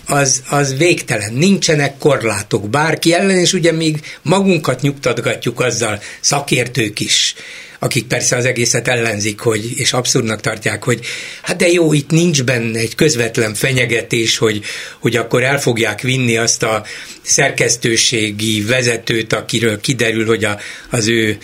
[0.06, 1.32] az, az végtelen.
[1.32, 7.34] Nincsenek korlátok bárki ellen, és ugye még magunkat nyugtatgatjuk azzal, szakértők is,
[7.82, 11.00] akik persze az egészet ellenzik, hogy, és abszurdnak tartják, hogy
[11.42, 14.62] hát de jó, itt nincs benne egy közvetlen fenyegetés, hogy,
[14.98, 16.84] hogy akkor el fogják vinni azt a
[17.22, 20.58] szerkesztőségi vezetőt, akiről kiderül, hogy a,
[20.90, 21.38] az ő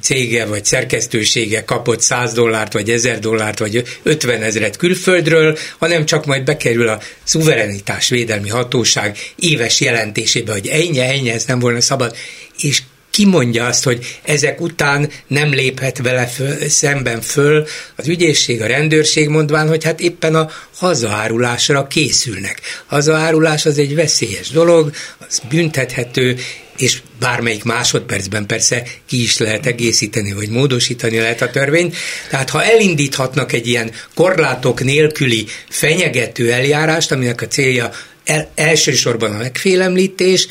[0.00, 6.26] cége vagy szerkesztősége kapott 100 dollárt, vagy 1000 dollárt, vagy 50 ezeret külföldről, hanem csak
[6.26, 12.16] majd bekerül a szuverenitás védelmi hatóság éves jelentésébe, hogy ennyi, ennyi, ez nem volna szabad,
[12.60, 12.82] és
[13.18, 18.66] ki mondja azt, hogy ezek után nem léphet vele föl, szemben föl az ügyészség, a
[18.66, 22.60] rendőrség mondván, hogy hát éppen a hazaárulásra készülnek.
[22.86, 24.90] Hazaárulás az egy veszélyes dolog,
[25.28, 26.36] az büntethető,
[26.76, 31.96] és bármelyik másodpercben persze ki is lehet egészíteni, vagy módosítani lehet a törvényt.
[32.30, 37.90] Tehát ha elindíthatnak egy ilyen korlátok nélküli fenyegető eljárást, aminek a célja
[38.24, 40.48] el, elsősorban a megfélemlítés,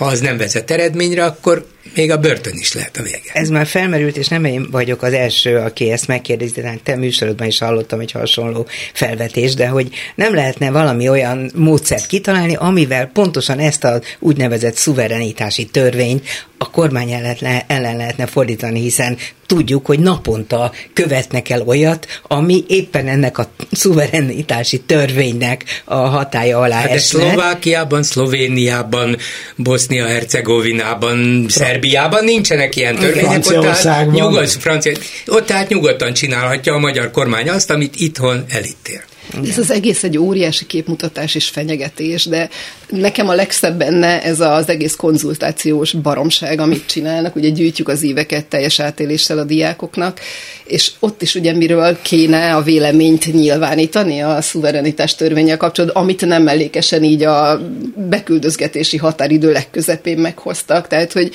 [0.00, 3.30] ha az nem vezet eredményre, akkor még a börtön is lehet a vége.
[3.32, 7.46] Ez már felmerült, és nem én vagyok az első, aki ezt megkérdezi, de te műsorodban
[7.46, 13.58] is hallottam egy hasonló felvetést, de hogy nem lehetne valami olyan módszert kitalálni, amivel pontosan
[13.58, 16.26] ezt az úgynevezett szuverenitási törvényt
[16.58, 23.08] a kormány ellen, ellen lehetne fordítani, hiszen tudjuk, hogy naponta követnek el olyat, ami éppen
[23.08, 27.20] ennek a szuverenitási törvénynek a hatája alá hát esne.
[27.20, 29.16] Szlovákiában, Szlovéniában,
[29.56, 31.79] Bosznia-Hercegovinában, Szerbiában
[32.24, 33.46] nincsenek ilyen törvények.
[33.46, 34.92] Ott tehát, nyugod, Francia,
[35.26, 39.02] ott tehát nyugodtan csinálhatja a magyar kormány azt, amit itthon elítél.
[39.48, 42.48] Ez az egész egy óriási képmutatás és fenyegetés, de
[42.88, 48.46] nekem a legszebb benne ez az egész konzultációs baromság, amit csinálnak, ugye gyűjtjük az éveket
[48.46, 50.20] teljes átéléssel a diákoknak,
[50.64, 56.42] és ott is ugye miről kéne a véleményt nyilvánítani a szuverenitás törvényel kapcsolatban, amit nem
[56.42, 57.60] mellékesen így a
[58.08, 61.32] beküldözgetési határidő legközepén meghoztak, tehát hogy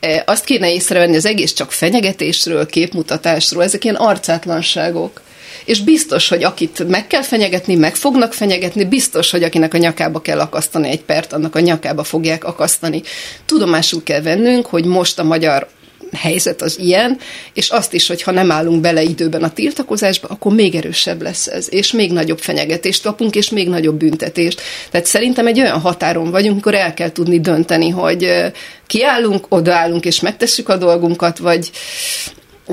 [0.00, 5.20] e, azt kéne észrevenni, az egész csak fenyegetésről, képmutatásról, ezek ilyen arcátlanságok
[5.68, 10.20] és biztos, hogy akit meg kell fenyegetni, meg fognak fenyegetni, biztos, hogy akinek a nyakába
[10.20, 13.02] kell akasztani egy pert, annak a nyakába fogják akasztani.
[13.46, 15.68] Tudomásul kell vennünk, hogy most a magyar
[16.12, 17.18] helyzet az ilyen,
[17.54, 21.46] és azt is, hogy ha nem állunk bele időben a tiltakozásba, akkor még erősebb lesz
[21.46, 24.60] ez, és még nagyobb fenyegetést kapunk, és még nagyobb büntetést.
[24.90, 28.52] Tehát szerintem egy olyan határon vagyunk, amikor el kell tudni dönteni, hogy
[28.86, 31.70] kiállunk, odaállunk, és megtesszük a dolgunkat, vagy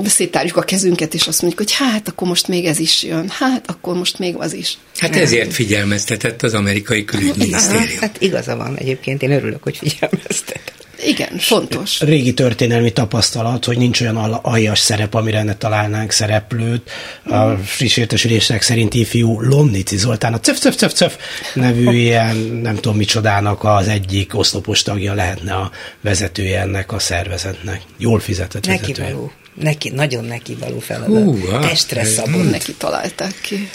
[0.04, 3.64] széttárjuk a kezünket, és azt mondjuk, hogy hát, akkor most még ez is jön, hát,
[3.70, 4.78] akkor most még az is.
[4.96, 8.00] Hát ezért figyelmeztetett az amerikai külügyminisztérium.
[8.00, 10.72] Hát igaza van egyébként, én örülök, hogy figyelmeztet.
[11.04, 12.00] Igen, fontos.
[12.00, 16.90] Régi történelmi tapasztalat, hogy nincs olyan aljas szerep, amire ne találnánk szereplőt.
[17.24, 21.16] A friss értesülések szerint ifjú Lomnici Zoltán, a Cöf, Cöf, Cöf, Cöf
[21.54, 27.82] nevű ilyen, nem tudom micsodának az egyik oszlopos tagja lehetne a vezetője ennek a szervezetnek.
[27.98, 29.12] Jól fizetett Neki vezetője.
[29.12, 29.32] Való.
[29.60, 31.22] Neki, nagyon neki való feladat.
[31.22, 32.46] Hú, hát, Testre szabon.
[32.46, 33.68] Neki találták ki.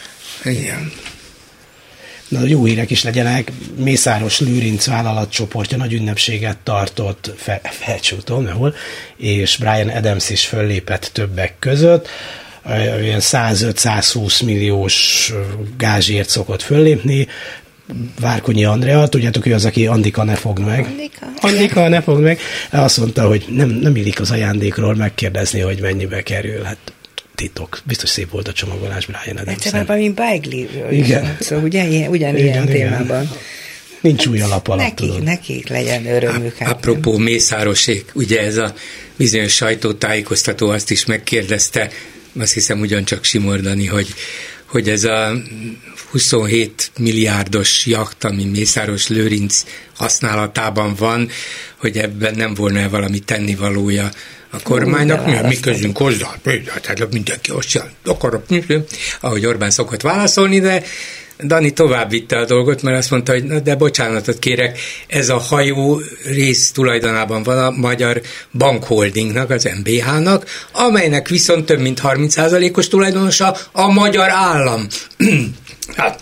[0.44, 0.92] Igen.
[2.28, 3.52] Na, jó hírek is legyenek.
[3.76, 8.76] Mészáros Lőrinc vállalatcsoportja nagy ünnepséget tartott fe, Felcsúton, ahol,
[9.18, 12.08] és Brian Adams is föllépett többek között
[12.70, 15.34] olyan 105-120 milliós
[15.78, 17.28] gázsért szokott föllépni,
[18.20, 20.86] Várkonyi Andrea, tudjátok, ő az, aki Andika ne fogd meg.
[20.86, 21.26] Andika.
[21.40, 22.40] Andika ne fogd meg.
[22.70, 26.64] Azt mondta, hogy nem, nem illik az ajándékról megkérdezni, hogy mennyibe kerül.
[26.64, 26.78] Hát
[27.36, 27.80] titok.
[27.84, 29.58] Biztos szép volt a csomagolás Brian Adams.
[29.58, 30.70] Egyszerűen valami beigli.
[30.92, 31.38] Igen.
[31.40, 33.22] Szóval ugyan, ugyanilyen igen, témában.
[33.22, 33.38] Igen.
[34.02, 35.24] Nincs új alap alatt, nekik, tudod.
[35.24, 36.58] nekik legyen örömük.
[36.58, 38.74] Hát apropó Mészárosék, ugye ez a
[39.16, 41.90] bizonyos sajtótájékoztató azt is megkérdezte,
[42.40, 44.08] azt hiszem ugyancsak Simordani, hogy,
[44.72, 45.34] hogy ez a
[46.12, 49.64] 27 milliárdos jacht, ami Mészáros Lőrinc
[49.96, 51.30] használatában van,
[51.78, 54.12] hogy ebben nem volna valami tennivalója
[54.50, 55.98] a kormánynak, mi, mi közünk?
[55.98, 56.36] Hozzá,
[56.82, 58.46] tehát mindenki azt akarok,
[59.22, 60.84] ahogy Orbán szokott válaszolni, de
[61.44, 65.38] Dani tovább vitte a dolgot, mert azt mondta, hogy na, de bocsánatot kérek, ez a
[65.38, 73.58] hajó rész tulajdonában van a Magyar Bankholdingnak, az MBH-nak, amelynek viszont több mint 30%-os tulajdonosa
[73.72, 74.88] a magyar állam.
[75.96, 76.22] hát,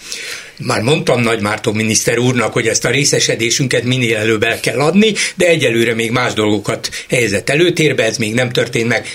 [0.58, 5.14] már mondtam Nagy Márton miniszter úrnak, hogy ezt a részesedésünket minél előbb el kell adni,
[5.36, 9.08] de egyelőre még más dolgokat helyezett előtérbe, ez még nem történt meg.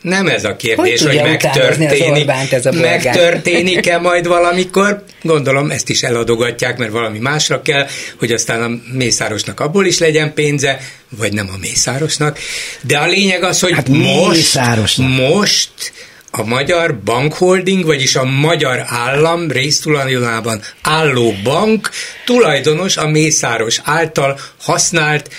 [0.00, 5.04] Nem ez a kérdés, hogy, hogy megtörténik, ez a megtörténik-e majd valamikor.
[5.22, 7.86] Gondolom ezt is eladogatják, mert valami másra kell,
[8.18, 12.38] hogy aztán a Mészárosnak abból is legyen pénze, vagy nem a Mészárosnak.
[12.80, 15.92] De a lényeg az, hogy hát most, most
[16.30, 21.90] a magyar bankholding, vagyis a magyar állam résztulajdonában álló bank
[22.24, 25.30] tulajdonos a Mészáros által használt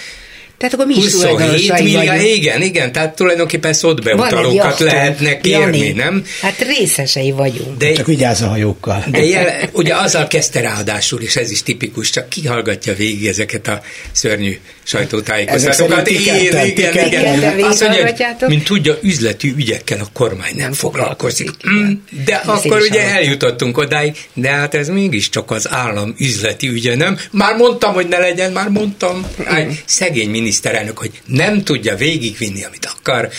[0.61, 6.23] tehát akkor mi is 27 millió, igen, igen, tehát tulajdonképpen szótbeutalókat lehetnek kérni, Jani, nem?
[6.41, 7.77] Hát részesei vagyunk.
[7.77, 9.03] De, csak vigyázz a hajókkal.
[9.11, 13.81] De jel, ugye azzal kezdte ráadásul, és ez is tipikus, csak kihallgatja végig ezeket a
[14.11, 16.09] szörnyű sajtótájékoztatókat.
[16.09, 17.63] Igen, igen, igen, igen.
[17.63, 18.15] Azt mondja,
[18.47, 21.49] mint tudja, üzleti ügyekkel a kormány nem, nem foglalkozik.
[21.49, 21.89] foglalkozik.
[21.89, 26.95] Mm, de ez akkor ugye eljutottunk odáig, de hát ez mégiscsak az állam üzleti ügye,
[26.95, 27.17] nem?
[27.31, 29.25] Már mondtam, hogy ne legyen, már mondtam.
[29.43, 33.29] Áj, szegény miniszter miniszterelnök, hogy nem tudja végigvinni, amit akar,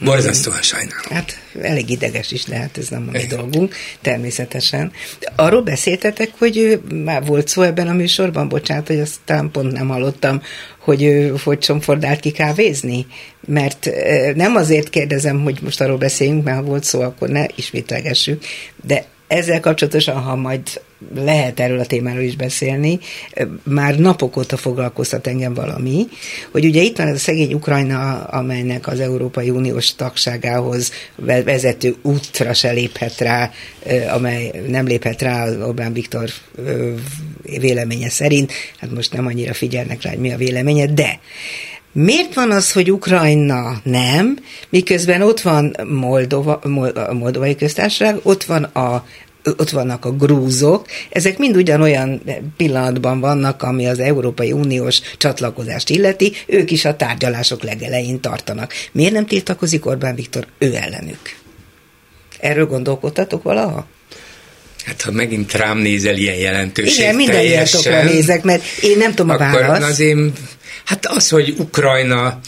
[0.00, 1.10] borzasztóan sajnálom.
[1.10, 4.92] Hát elég ideges is lehet, ez nem a mi dolgunk, természetesen.
[5.36, 9.88] Arról beszéltetek, hogy már volt szó ebben a műsorban, bocsánat, hogy azt talán pont nem
[9.88, 10.42] hallottam,
[10.78, 13.06] hogy hogy csomfordált ki kávézni?
[13.46, 13.90] Mert
[14.34, 18.44] nem azért kérdezem, hogy most arról beszéljünk, mert ha volt szó, akkor ne ismételgessük,
[18.82, 20.60] de ezzel kapcsolatosan, ha majd
[21.14, 22.98] lehet erről a témáról is beszélni,
[23.62, 26.06] már napok óta foglalkoztat engem valami,
[26.50, 30.92] hogy ugye itt van ez a szegény Ukrajna, amelynek az Európai Uniós tagságához
[31.44, 33.50] vezető útra se léphet rá,
[34.12, 36.30] amely nem léphet rá Orbán Viktor
[37.42, 41.20] véleménye szerint, hát most nem annyira figyelnek rá, hogy mi a véleménye, de
[41.98, 46.54] Miért van az, hogy Ukrajna nem, miközben ott van Moldova,
[46.94, 49.06] a Moldovai köztársaság, ott van a
[49.56, 52.22] ott vannak a grúzok, ezek mind ugyanolyan
[52.56, 58.72] pillanatban vannak, ami az Európai Uniós csatlakozást illeti, ők is a tárgyalások legelején tartanak.
[58.92, 61.36] Miért nem tiltakozik Orbán Viktor ő ellenük?
[62.38, 63.86] Erről gondolkodtatok valaha?
[64.84, 69.30] Hát ha megint rám nézel ilyen jelentőség Igen, minden teljesen, nézek, mert én nem tudom
[69.30, 69.82] a választ.
[69.82, 70.32] Az én,
[70.86, 72.40] hát az, hogy Ukrajna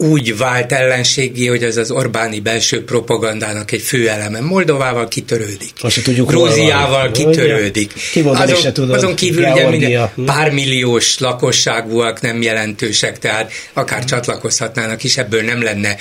[0.00, 4.40] úgy vált ellenségé, hogy ez az Orbáni belső propagandának egy fő eleme.
[4.40, 5.70] Moldovával kitörődik.
[5.80, 7.92] Azt tudjuk, Grúziával kitörődik.
[8.24, 15.04] azon, se tudod, azon kívül ugye minden pár milliós lakosságúak nem jelentősek, tehát akár csatlakozhatnának
[15.04, 15.96] is, ebből nem lenne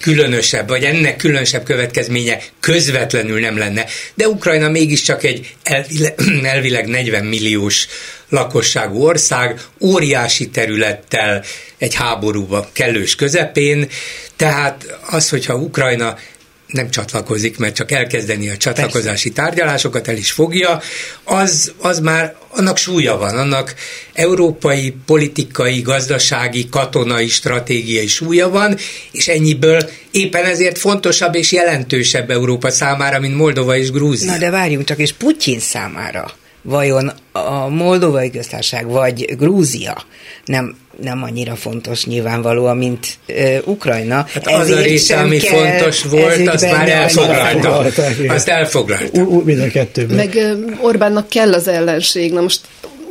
[0.00, 3.84] különösebb, vagy ennek különösebb következménye közvetlenül nem lenne.
[4.14, 6.14] De Ukrajna mégiscsak egy elvileg,
[6.54, 7.86] elvileg 40 milliós
[8.32, 11.44] lakosságú ország, óriási területtel,
[11.78, 13.88] egy háborúba kellős közepén,
[14.36, 16.16] tehát az, hogyha Ukrajna
[16.66, 19.42] nem csatlakozik, mert csak elkezdeni a csatlakozási Persze.
[19.42, 20.80] tárgyalásokat el is fogja,
[21.24, 23.74] az, az már annak súlya van, annak
[24.12, 28.76] európai, politikai, gazdasági, katonai, stratégiai súlya van,
[29.10, 34.30] és ennyiből éppen ezért fontosabb és jelentősebb Európa számára, mint Moldova és Grúzia.
[34.30, 40.04] Na de várjunk csak, és Putyin számára vajon a Moldovai köztársaság vagy Grúzia
[40.44, 44.26] nem, nem annyira fontos nyilvánvalóan, mint uh, Ukrajna.
[44.32, 47.84] Hát az a része, ami fontos volt, azt már elfoglalta.
[48.28, 49.20] Azt elfoglalta.
[49.44, 50.16] Mind a kettőben.
[50.16, 52.32] Meg Orbánnak kell az ellenség.
[52.32, 52.60] Na most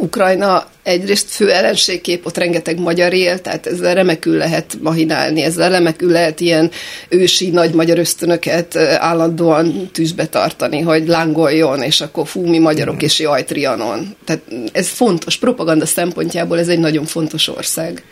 [0.01, 6.11] Ukrajna egyrészt fő ellenségkép, ott rengeteg magyar él, tehát ezzel remekül lehet mahinálni, ezzel remekül
[6.11, 6.71] lehet ilyen
[7.09, 13.19] ősi nagy magyar ösztönöket állandóan tűzbe tartani, hogy lángoljon, és akkor fú, mi magyarok, és
[13.19, 14.15] jaj, Trianon.
[14.25, 18.03] Tehát ez fontos, propaganda szempontjából ez egy nagyon fontos ország.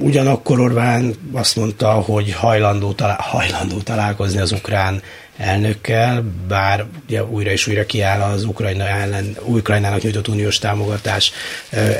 [0.00, 5.02] Ugyanakkor Orbán azt mondta, hogy hajlandó, talál, hajlandó találkozni az ukrán
[5.36, 11.32] elnökkel, bár ugye újra és újra kiáll az Ukrajna ellen, Ukrajnának nyújtott uniós támogatás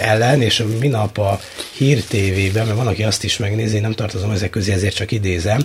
[0.01, 1.40] ellen, és minap a
[1.77, 5.64] Hír TV-ben, mert van, aki azt is megnézi, nem tartozom ezek közé, ezért csak idézem,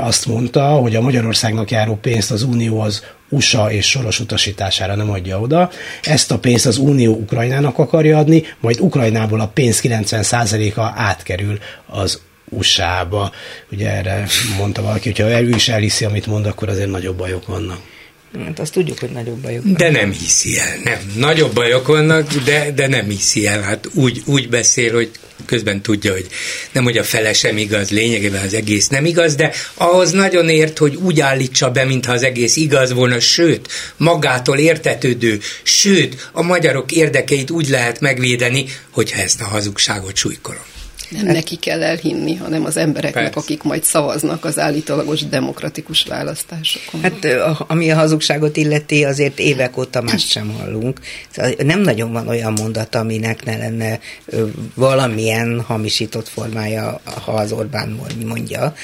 [0.00, 5.10] azt mondta, hogy a Magyarországnak járó pénzt az Unió az USA és soros utasítására nem
[5.10, 5.70] adja oda.
[6.02, 12.20] Ezt a pénzt az Unió Ukrajnának akarja adni, majd Ukrajnából a pénz 90%-a átkerül az
[12.50, 13.32] USA-ba.
[13.72, 17.80] Ugye erre mondta valaki, hogyha ő is elhiszi, amit mond, akkor azért nagyobb bajok vannak.
[18.38, 19.78] Hát azt tudjuk, hogy nagyobb bajok vannak.
[19.78, 21.12] De nem hiszi el, nem.
[21.16, 23.60] Nagyobb bajok vannak, de, de nem hiszi el.
[23.62, 25.10] Hát úgy, úgy beszél, hogy
[25.46, 26.26] közben tudja, hogy
[26.72, 30.78] nem, hogy a fele sem igaz, lényegében az egész nem igaz, de ahhoz nagyon ért,
[30.78, 36.92] hogy úgy állítsa be, mintha az egész igaz volna, sőt, magától értetődő, sőt, a magyarok
[36.92, 40.69] érdekeit úgy lehet megvédeni, hogyha ezt a hazugságot súlykolom.
[41.10, 43.40] Nem hát, neki kell elhinni, hanem az embereknek, persze.
[43.40, 47.00] akik majd szavaznak az állítólagos demokratikus választásokon.
[47.00, 47.26] Hát
[47.66, 51.00] ami a hazugságot illeti, azért évek óta más sem hallunk.
[51.30, 54.00] Szóval nem nagyon van olyan mondat, aminek ne lenne
[54.74, 58.74] valamilyen hamisított formája, ha az Orbán mondja.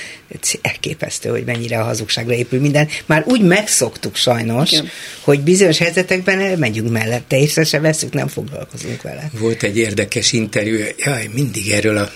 [0.62, 2.88] Elképesztő, hogy mennyire a hazugságra épül minden.
[3.06, 4.88] Már úgy megszoktuk sajnos, Igen.
[5.20, 9.30] hogy bizonyos helyzetekben elmegyünk mellette, észre se veszük, nem foglalkozunk vele.
[9.38, 12.10] Volt egy érdekes interjú, jaj, mindig erről a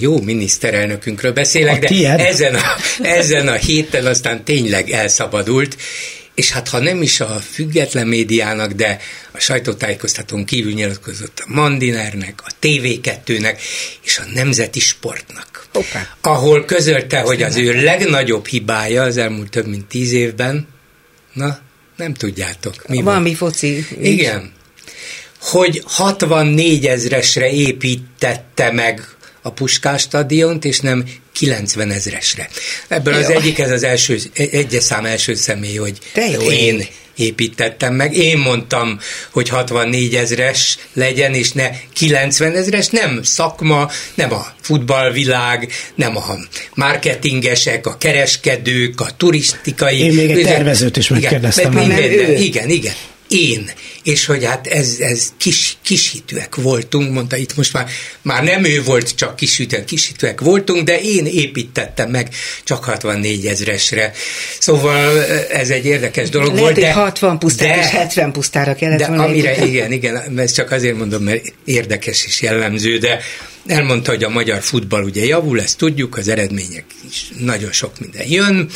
[0.00, 2.18] jó miniszterelnökünkről beszélek, A de tiéd?
[2.18, 5.76] ezen a, ezen a héten aztán tényleg elszabadult,
[6.34, 8.98] és hát ha nem is a független médiának, de
[9.32, 13.58] a sajtótájékoztatón kívül nyilatkozott a Mandinernek, a TV2-nek
[14.04, 15.66] és a Nemzeti Sportnak.
[15.72, 16.16] Hoppá.
[16.20, 20.68] Ahol közölte, hogy az ő legnagyobb hibája az elmúlt több mint tíz évben,
[21.32, 21.58] na,
[21.96, 22.88] nem tudjátok.
[22.88, 23.02] Mi?
[23.02, 23.86] Valami foci.
[23.98, 24.06] ügy.
[24.06, 24.52] Igen.
[25.40, 29.08] Hogy 64 ezresre építette meg
[29.42, 32.48] a Puskás stadiont, és nem 90 ezresre.
[32.88, 33.34] Ebből az Jó.
[33.34, 38.16] egyik, ez az első, egyes szám első személy, hogy De jó én építettem meg.
[38.16, 38.98] Én mondtam,
[39.30, 46.24] hogy 64 ezres legyen, és ne 90 ezres, nem szakma, nem a futballvilág, nem a
[46.74, 49.98] marketingesek, a kereskedők, a turisztikai...
[49.98, 52.34] Én még egy Igen, tervezőt is igen, megkérdeztem minden- Nem ő.
[52.34, 52.94] igen, igen.
[53.30, 53.70] Én.
[54.02, 57.88] És hogy hát ez, ez kis, kishitűek voltunk, mondta itt most már,
[58.22, 62.28] már nem ő volt, csak kishitűek, kishitűek voltunk, de én építettem meg
[62.64, 64.12] csak 64 ezresre.
[64.58, 66.74] Szóval ez egy érdekes dolog Lehet, volt.
[66.74, 70.70] de, 60 pusztára de, és 70 pusztára kellett de volna amire, igen, igen, ezt csak
[70.70, 73.20] azért mondom, mert érdekes és jellemző, de
[73.66, 78.26] elmondta, hogy a magyar futball ugye javul, ezt tudjuk, az eredmények is nagyon sok minden
[78.28, 78.70] jön,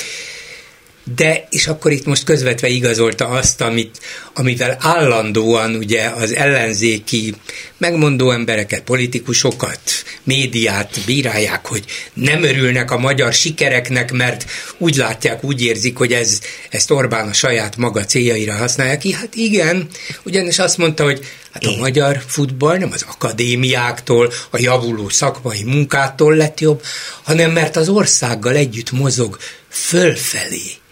[1.04, 4.00] de, és akkor itt most közvetve igazolta azt, amit,
[4.34, 7.34] amivel állandóan ugye az ellenzéki
[7.78, 9.80] megmondó embereket, politikusokat,
[10.22, 14.44] médiát bírálják, hogy nem örülnek a magyar sikereknek, mert
[14.78, 16.40] úgy látják, úgy érzik, hogy ez,
[16.70, 19.12] ezt Orbán a saját maga céljaira használja ki.
[19.12, 19.88] Hát igen,
[20.22, 21.20] ugyanis azt mondta, hogy
[21.52, 26.82] hát a magyar futball nem az akadémiáktól, a javuló szakmai munkától lett jobb,
[27.22, 29.38] hanem mert az országgal együtt mozog
[29.68, 30.82] fölfelé.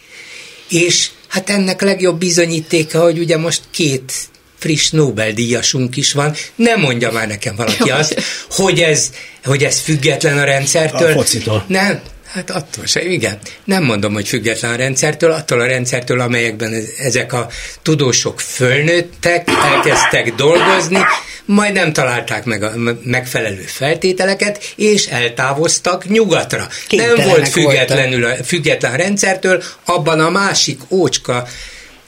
[0.73, 4.13] És hát ennek legjobb bizonyítéka, hogy ugye most két
[4.59, 6.35] friss Nobel-díjasunk is van.
[6.55, 9.11] Nem mondja már nekem valaki azt, hogy ez,
[9.45, 11.11] hogy ez független a rendszertől.
[11.11, 11.65] A focitól.
[11.69, 12.01] Nem,
[12.33, 13.39] hát attól se, igen.
[13.65, 17.49] Nem mondom, hogy független a rendszertől, attól a rendszertől, amelyekben ez- ezek a
[17.83, 20.99] tudósok fölnőttek, elkezdtek dolgozni,
[21.45, 22.73] majd nem találták meg a
[23.05, 26.59] megfelelő feltételeket, és eltávoztak nyugatra.
[26.59, 31.47] Nem Kénytelenek volt függetlenül a, független rendszertől, abban a másik ócska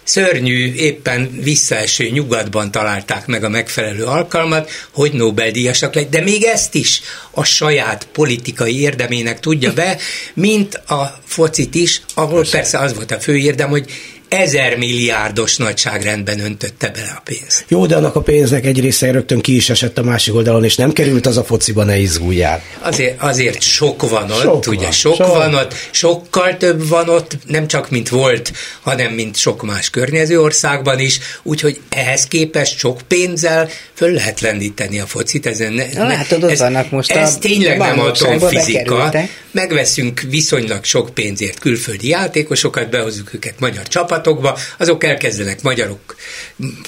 [0.04, 6.74] szörnyű, éppen visszaeső nyugatban találták meg a megfelelő alkalmat, hogy Nobel-díjasak legy, de még ezt
[6.74, 9.98] is a saját politikai érdemének tudja be,
[10.34, 12.78] mint a focit is, ahol persze.
[12.78, 13.90] az volt a fő érdem, hogy
[14.38, 17.64] ezer milliárdos nagyságrendben öntötte bele a pénzt.
[17.68, 20.77] Jó, de annak a pénznek egy része rögtön ki is esett a másik oldalon, és
[20.77, 22.62] nem került az a fociba, ne izguljál.
[22.79, 25.27] Azért, azért sok van ott, Sok ugye van, sok, sok.
[25.27, 30.40] van ott, sokkal több van ott, nem csak mint volt, hanem mint sok más környező
[30.40, 35.47] országban is, úgyhogy ehhez képest sok pénzzel föl lehet lendíteni a focit.
[35.47, 39.12] Ezen ne, Na, látod, ott ez, vannak most Ez a tényleg nem atomfizika.
[39.51, 43.88] Megveszünk viszonylag sok pénzért külföldi játékosokat, behozzuk őket magyar
[44.24, 46.16] csapatokba, azok elkezdenek magyarok,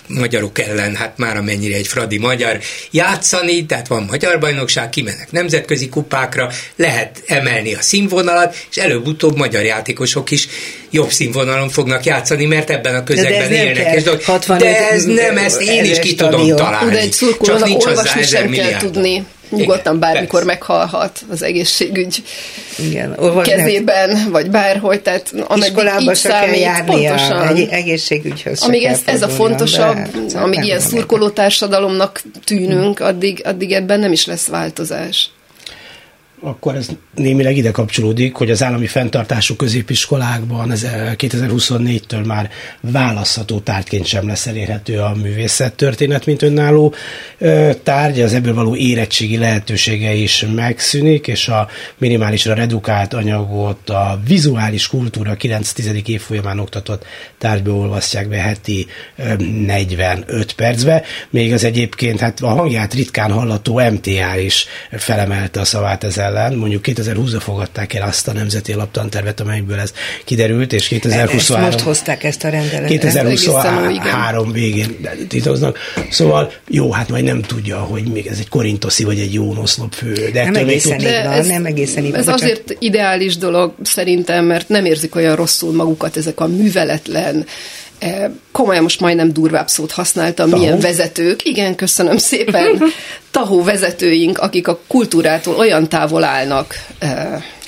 [0.06, 2.58] magyarok ellen, hát már amennyire egy fradi magyar
[2.90, 9.64] játszani, tehát van magyar bajnokság, kimennek nemzetközi kupákra, lehet emelni a színvonalat, és előbb-utóbb magyar
[9.64, 10.48] játékosok is
[10.90, 13.94] jobb színvonalon fognak játszani, mert ebben a közegben élnek.
[13.94, 14.24] És dolgok.
[14.24, 16.90] 65 de ez nem, ezt én is ki tudom találni.
[16.90, 19.24] De egy Csak szurkolónak olvasni sem kell tudni.
[19.50, 20.46] Nyugodtan bármikor persze.
[20.46, 22.22] meghalhat az egészségügy
[22.78, 27.46] Igen, olvasni- kezében, vagy bárhogy, tehát ameddig így számít, járnia, pontosan.
[27.56, 33.72] egy egészségügyhöz Amíg ez, ez a fontosabb, hát, amíg ilyen szurkoló társadalomnak tűnünk, addig, addig
[33.72, 35.30] ebben nem is lesz változás.
[36.40, 43.58] Akkor ez némileg ide kapcsolódik, hogy az állami fenntartású középiskolákban ez eh, 2024-től már választható
[43.58, 46.94] tárgyként sem lesz elérhető a művészettörténet, mint önálló
[47.38, 51.68] ö, tárgy, az ebből való érettségi lehetősége is megszűnik, és a
[51.98, 56.08] minimálisra redukált anyagot a vizuális kultúra 9-10.
[56.08, 57.04] évfolyamán oktatott
[57.38, 59.34] tárgyba olvasztják be heti ö,
[59.66, 66.04] 45 percbe, még az egyébként hát a hangját ritkán hallató MTA is felemelte a szavát
[66.04, 66.54] ez ellen.
[66.54, 69.92] Mondjuk 2020-ra fogadták el azt a nemzeti alaptantervet, amelyből ez
[70.24, 72.90] kiderült, és Ezt 2023 most hozták ezt a rendeletet.
[72.90, 74.02] egészen új, igen.
[74.02, 74.96] 2023 végén
[75.28, 75.78] titoznak.
[76.10, 80.30] Szóval jó, hát majd nem tudja, hogy még ez egy korintoszi vagy egy jónoszlop fő.
[80.32, 84.44] De Nem egészen tud- így van, nem egészen így van, Ez azért ideális dolog szerintem,
[84.44, 87.46] mert nem érzik olyan rosszul magukat ezek a műveletlen,
[88.52, 90.62] komolyan most majdnem durvább szót használtam, Tahó?
[90.62, 92.82] milyen vezetők, igen, köszönöm szépen,
[93.30, 96.74] tahó vezetőink, akik a kultúrától olyan távol állnak,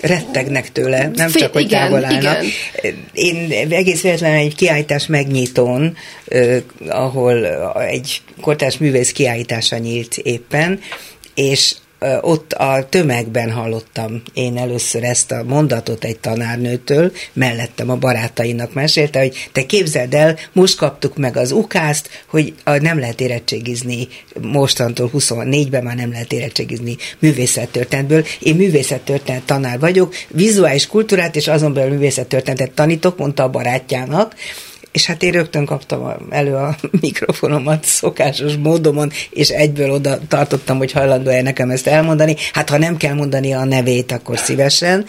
[0.01, 2.23] rettegnek tőle, nem csak, hogy igen, távol állnak.
[2.23, 2.45] igen.
[3.13, 5.97] Én egész véletlenül egy kiállítás megnyitón,
[6.89, 7.47] ahol
[7.81, 10.81] egy kortárs művész kiállítása nyílt éppen,
[11.35, 11.75] és
[12.21, 19.19] ott a tömegben hallottam én először ezt a mondatot egy tanárnőtől, mellettem a barátainak mesélte,
[19.19, 24.09] hogy te képzeld el, most kaptuk meg az ukázt, hogy nem lehet érettségizni,
[24.41, 28.25] mostantól 24-ben már nem lehet érettségizni művészettörténetből.
[28.39, 34.35] Én művészettörténet tanár vagyok, vizuális kultúrát és azon belül művészettörténetet tanítok, mondta a barátjának,
[34.99, 40.93] és hát én rögtön kaptam elő a mikrofonomat szokásos módomon, és egyből oda tartottam, hogy
[40.93, 42.37] hajlandó-e nekem ezt elmondani.
[42.53, 45.05] Hát ha nem kell mondani a nevét, akkor szívesen.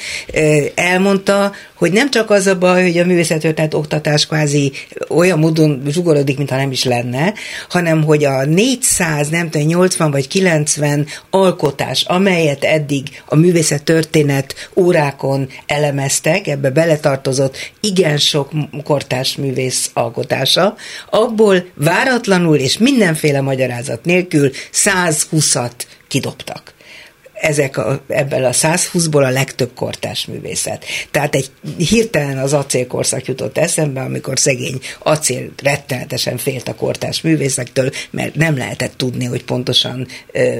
[0.76, 4.72] Elmondta, hogy nem csak az a baj, hogy a művészettörténet oktatás kvázi
[5.08, 7.34] olyan módon zsugorodik, mintha nem is lenne,
[7.70, 15.50] hanem hogy a 400, nem tudom, 80 vagy 90 alkotás, amelyet eddig a művészettörténet órákon
[15.66, 18.52] elemeztek, ebbe beletartozott igen sok
[18.84, 20.76] kortárs művész alkotása,
[21.10, 25.72] abból váratlanul és mindenféle magyarázat nélkül 120-at
[26.08, 26.74] kidobtak
[27.42, 30.86] ezek a, ebből a 120-ból a legtöbb kortás művészet.
[31.12, 37.92] Tehát egy hirtelen az acélkorszak jutott eszembe, amikor szegény acél rettenetesen félt a kortás művészektől,
[38.10, 40.08] mert nem lehetett tudni, hogy pontosan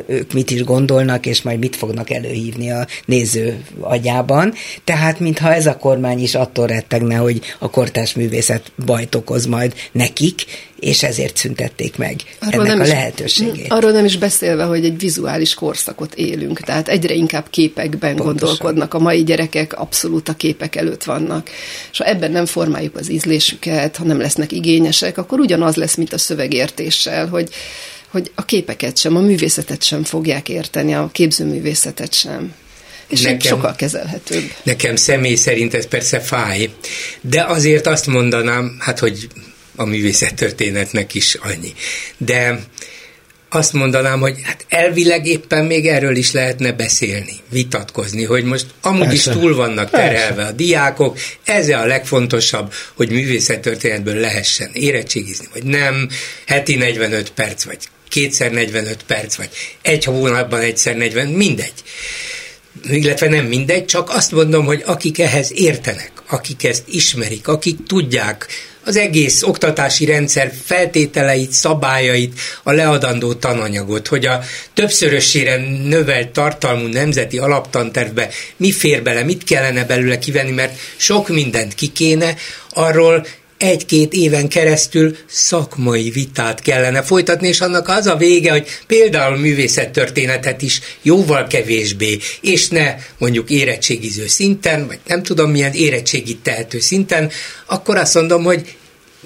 [0.08, 4.54] ők mit is gondolnak, és majd mit fognak előhívni a néző agyában.
[4.84, 9.74] Tehát, mintha ez a kormány is attól rettegne, hogy a kortás művészet bajt okoz majd
[9.92, 10.46] nekik,
[10.80, 13.72] és ezért szüntették meg arról ennek nem a is, lehetőségét.
[13.72, 18.26] Arról nem is beszélve, hogy egy vizuális korszakot élünk, tehát egyre inkább képekben Pontosan.
[18.26, 21.50] gondolkodnak, a mai gyerekek abszolút a képek előtt vannak.
[21.92, 26.14] És ha ebben nem formáljuk az ízlésüket, ha nem lesznek igényesek, akkor ugyanaz lesz, mint
[26.14, 27.50] a szövegértéssel, hogy
[28.08, 32.54] hogy a képeket sem, a művészetet sem fogják érteni, a képzőművészetet sem.
[33.08, 34.52] És nekem, sokkal kezelhetőbb.
[34.64, 36.70] Nekem személy szerint ez persze fáj,
[37.22, 39.28] de azért azt mondanám, hát hogy
[39.76, 41.74] a művészettörténetnek is annyi.
[42.18, 42.60] De
[43.50, 49.08] azt mondanám, hogy hát elvileg éppen még erről is lehetne beszélni, vitatkozni, hogy most amúgy
[49.08, 49.32] Persze.
[49.32, 50.52] is túl vannak terhelve Persze.
[50.52, 56.10] a diákok, ez a legfontosabb, hogy művészettörténetből lehessen érettségizni, vagy nem,
[56.46, 57.78] heti 45 perc, vagy
[58.10, 59.50] kétszer 45 perc, vagy
[59.82, 61.74] egy hónapban egyszer 40, mindegy.
[62.90, 68.48] Illetve nem mindegy, csak azt mondom, hogy akik ehhez értenek, akik ezt ismerik, akik tudják,
[68.84, 74.42] az egész oktatási rendszer feltételeit, szabályait, a leadandó tananyagot, hogy a
[74.74, 81.74] többszörösére növelt tartalmú nemzeti alaptantervbe mi fér bele, mit kellene belőle kivenni, mert sok mindent
[81.74, 82.36] kikéne,
[82.70, 83.26] arról
[83.60, 90.62] egy-két éven keresztül szakmai vitát kellene folytatni, és annak az a vége, hogy például művészettörténetet
[90.62, 97.32] is jóval kevésbé, és ne mondjuk érettségiző szinten, vagy nem tudom milyen érettségit tehető szinten,
[97.66, 98.76] akkor azt mondom, hogy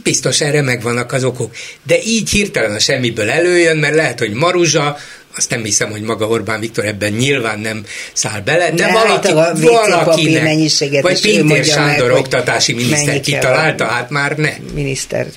[0.03, 1.55] biztos erre megvannak az okok.
[1.83, 4.97] De így hirtelen a semmiből előjön, mert lehet, hogy Maruzsa,
[5.35, 9.31] azt nem hiszem, hogy maga Orbán Viktor ebben nyilván nem száll bele, de, de valaki,
[9.61, 14.53] valakinek, vagy Pintér Sándor meg, oktatási miniszter kitalálta, hát már ne.
[14.73, 15.27] Miniszter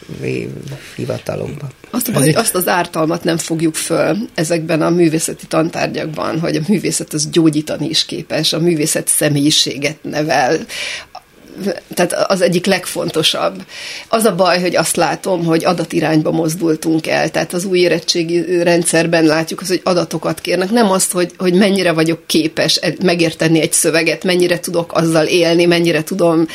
[0.96, 1.70] hivatalomban.
[1.90, 7.12] Azt, hogy azt az ártalmat nem fogjuk föl ezekben a művészeti tantárgyakban, hogy a művészet
[7.12, 10.58] az gyógyítani is képes, a művészet személyiséget nevel,
[11.94, 13.62] tehát az egyik legfontosabb.
[14.08, 19.24] Az a baj, hogy azt látom, hogy adatirányba mozdultunk el, tehát az új érettségi rendszerben
[19.24, 24.24] látjuk az, hogy adatokat kérnek, nem azt, hogy, hogy mennyire vagyok képes megérteni egy szöveget,
[24.24, 26.46] mennyire tudok azzal élni, mennyire tudom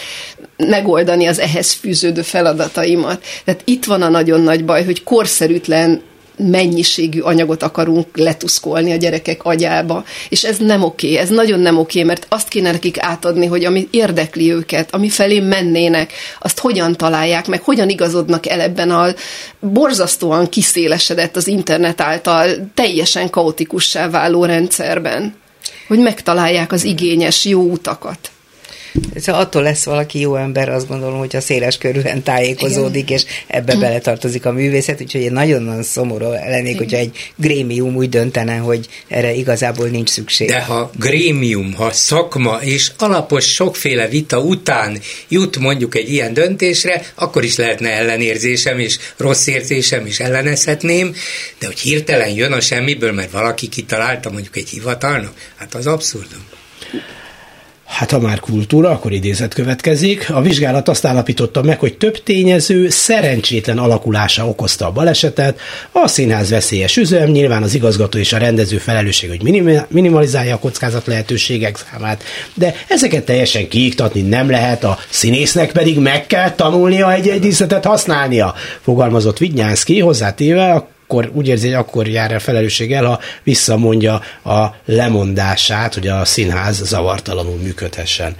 [0.57, 3.23] megoldani az ehhez fűződő feladataimat.
[3.45, 6.01] Tehát itt van a nagyon nagy baj, hogy korszerűtlen
[6.49, 12.03] mennyiségű anyagot akarunk letuszkolni a gyerekek agyába, és ez nem oké, ez nagyon nem oké,
[12.03, 17.47] mert azt kéne nekik átadni, hogy ami érdekli őket, ami felé mennének, azt hogyan találják
[17.47, 19.07] meg, hogyan igazodnak el ebben a
[19.59, 25.35] borzasztóan kiszélesedett az internet által teljesen kaotikussá váló rendszerben,
[25.87, 28.31] hogy megtalálják az igényes jó utakat.
[29.15, 33.17] Szóval attól lesz valaki jó ember, azt gondolom, hogyha széles körülön tájékozódik, Igen.
[33.17, 38.57] és ebbe beletartozik a művészet, úgyhogy én nagyon-nagyon szomorú lennék, hogyha egy grémium úgy döntene,
[38.57, 40.47] hogy erre igazából nincs szükség.
[40.47, 47.05] De ha grémium, ha szakma és alapos sokféle vita után jut mondjuk egy ilyen döntésre,
[47.15, 51.15] akkor is lehetne ellenérzésem és rossz érzésem, és ellenezhetném,
[51.59, 56.45] de hogy hirtelen jön a semmiből, mert valaki kitalálta mondjuk egy hivatalnak, hát az abszurdum.
[57.91, 60.29] Hát ha már kultúra, akkor idézet következik.
[60.29, 65.59] A vizsgálat azt állapította meg, hogy több tényező szerencsétlen alakulása okozta a balesetet.
[65.91, 69.41] A színház veszélyes üzem, nyilván az igazgató és a rendező felelősség, hogy
[69.89, 72.23] minimalizálja a kockázat lehetőségek számát,
[72.53, 78.53] de ezeket teljesen kiiktatni nem lehet, a színésznek pedig meg kell tanulnia egy-egy díszletet használnia,
[78.81, 84.75] fogalmazott Vignyánszki, hozzátéve a akkor úgy érzi, hogy akkor jár el felelősséggel, ha visszamondja a
[84.85, 88.35] lemondását, hogy a színház zavartalanul működhessen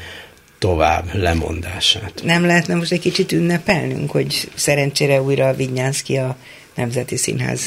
[0.59, 2.22] tovább lemondását.
[2.24, 6.36] Nem lehetne most egy kicsit ünnepelnünk, hogy szerencsére újra a Vinyánszki a
[6.76, 7.61] Nemzeti Színház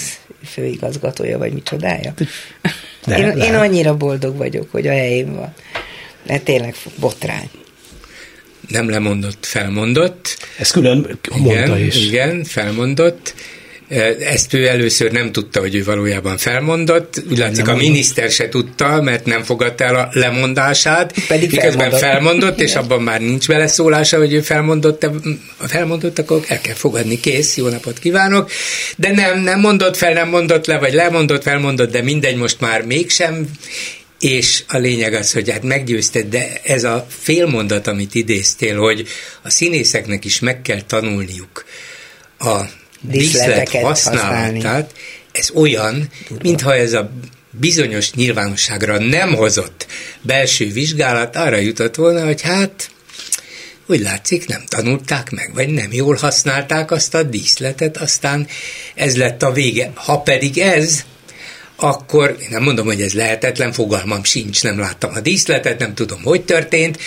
[0.45, 2.15] főigazgatója, vagy micsodája?
[3.07, 5.55] De, én, én annyira boldog vagyok, hogy a helyén van.
[6.27, 7.51] De tényleg botrány.
[8.69, 10.39] Nem lemondott, felmondott.
[10.59, 12.07] Ez külön mondta igen, is.
[12.07, 13.35] Igen, felmondott
[14.21, 17.23] ezt ő először nem tudta, hogy ő valójában felmondott.
[17.31, 21.15] Úgy látszik, a miniszter se tudta, mert nem fogadta el a lemondását.
[21.29, 22.01] Pedig miközben felmondott.
[22.01, 25.07] felmondott, és abban már nincs beleszólása, hogy ő felmondott,
[25.59, 28.51] felmondott, akkor el kell fogadni, kész, jó napot kívánok.
[28.97, 32.83] De nem, nem mondott fel, nem mondott le, vagy lemondott, felmondott, de mindegy, most már
[32.83, 33.49] mégsem
[34.21, 39.07] és a lényeg az, hogy hát meggyőzted, de ez a félmondat, amit idéztél, hogy
[39.43, 41.65] a színészeknek is meg kell tanulniuk
[42.39, 42.61] a
[43.09, 44.93] díszlet használatát,
[45.33, 46.43] ez olyan, Durva.
[46.43, 47.11] mintha ez a
[47.51, 49.87] bizonyos nyilvánosságra nem hozott
[50.21, 52.91] belső vizsgálat arra jutott volna, hogy hát
[53.87, 58.47] úgy látszik, nem tanulták meg, vagy nem jól használták azt a díszletet, aztán
[58.95, 59.91] ez lett a vége.
[59.95, 61.05] Ha pedig ez,
[61.77, 66.23] akkor én nem mondom, hogy ez lehetetlen, fogalmam sincs, nem láttam a díszletet, nem tudom,
[66.23, 66.99] hogy történt,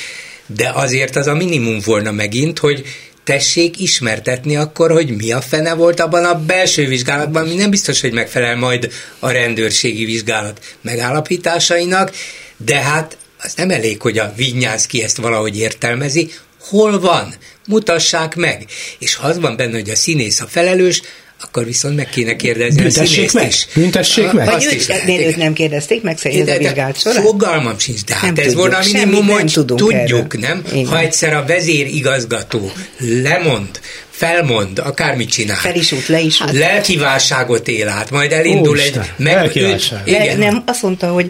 [0.45, 2.85] de azért az a minimum volna megint, hogy
[3.28, 8.01] tessék ismertetni akkor, hogy mi a fene volt abban a belső vizsgálatban, mi nem biztos,
[8.01, 12.15] hogy megfelel majd a rendőrségi vizsgálat megállapításainak,
[12.57, 17.36] de hát az nem elég, hogy a Vinyánszki ezt valahogy értelmezi, hol van,
[17.67, 18.65] mutassák meg.
[18.99, 21.01] És ha az van benne, hogy a színész a felelős,
[21.41, 23.67] akkor viszont meg kéne kérdezni Büntessék a meg, is.
[23.73, 24.45] Büntessék meg.
[24.45, 27.21] Vagy őt, őt nem kérdezték meg szerint a vizsgált során?
[27.23, 30.47] Fogalmam sincs, de hát Nem ez tudjuk, volna a minimum, hogy tudunk tudjuk, erről.
[30.49, 30.63] nem?
[30.71, 30.85] Igen.
[30.85, 33.79] Ha egyszer a vezérigazgató lemond,
[34.18, 35.55] felmond, akármit csinál.
[35.55, 36.51] Fel is út, le is út.
[36.51, 39.09] Lelkiválságot él át, majd elindul Úristen, egy...
[39.18, 40.01] Meg, lelkiválság.
[40.05, 40.38] ő- igen.
[40.38, 41.30] Nem, azt mondta, hogy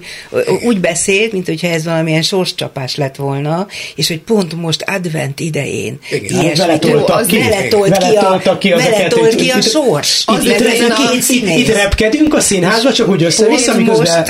[0.63, 5.99] úgy beszélt, mint hogyha ez valamilyen sorscsapás lett volna, és hogy pont most advent idején
[6.11, 6.23] Igen.
[6.41, 7.37] ilyesmit- Vele toltak az ki.
[7.37, 8.15] vele tolt Vele ki
[8.49, 10.23] a, ki az vele eket, tolt itt- ki a sors.
[10.25, 14.25] Az Itt Itt, itt repkedünk a színházba, csak úgy össze-vissza, miközben.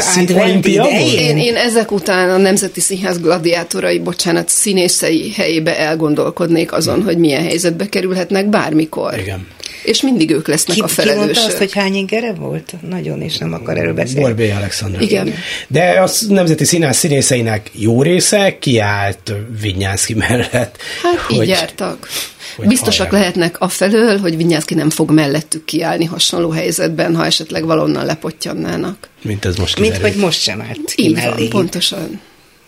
[1.20, 7.44] Én, én ezek után a Nemzeti Színház gladiátorai, bocsánat, színészei helyébe elgondolkodnék azon, hogy milyen
[7.44, 9.20] helyzetbe kerülhetnek bármikor.
[9.20, 9.48] Igen.
[9.84, 11.46] És mindig ők lesznek Ki, a ki mondta felelősök.
[11.48, 12.74] azt, hogy hány ingere volt?
[12.90, 14.22] Nagyon, és nem akar erről beszélni.
[14.22, 15.02] Borbé Alexandra.
[15.02, 15.34] Igen.
[15.68, 20.78] De a Nemzeti Színház színészeinek jó része kiállt Vinyánszki mellett.
[21.04, 22.08] Hát így jártak.
[22.56, 23.22] hogy Biztosak hallják.
[23.36, 29.10] lehetnek afelől, hogy Vinyászki nem fog mellettük kiállni hasonló helyzetben, ha esetleg valonnan lepottyannának.
[29.22, 30.14] Mint ez most Mint kiderült.
[30.14, 31.30] hogy most sem állt ki Így mellé.
[31.30, 32.22] van, pontosan.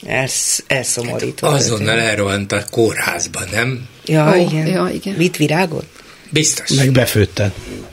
[0.06, 1.47] Elsz, elszomorító.
[1.47, 3.88] Azonnal elrohant a kórházba, nem?
[4.06, 4.68] Ja, Ó, igen.
[4.68, 5.14] ja, igen.
[5.16, 5.86] Mit virágot?
[6.32, 6.70] Biztos.
[6.70, 7.52] Meg befőtted.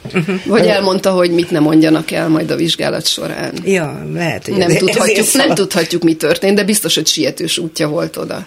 [0.47, 3.53] Vagy elmondta, hogy mit nem mondjanak el majd a vizsgálat során.
[3.65, 7.59] Ja, lehet, hogy Nem ezért- tudhatjuk, ezért nem tudhatjuk, mi történt, de biztos, hogy sietős
[7.59, 8.47] útja volt oda.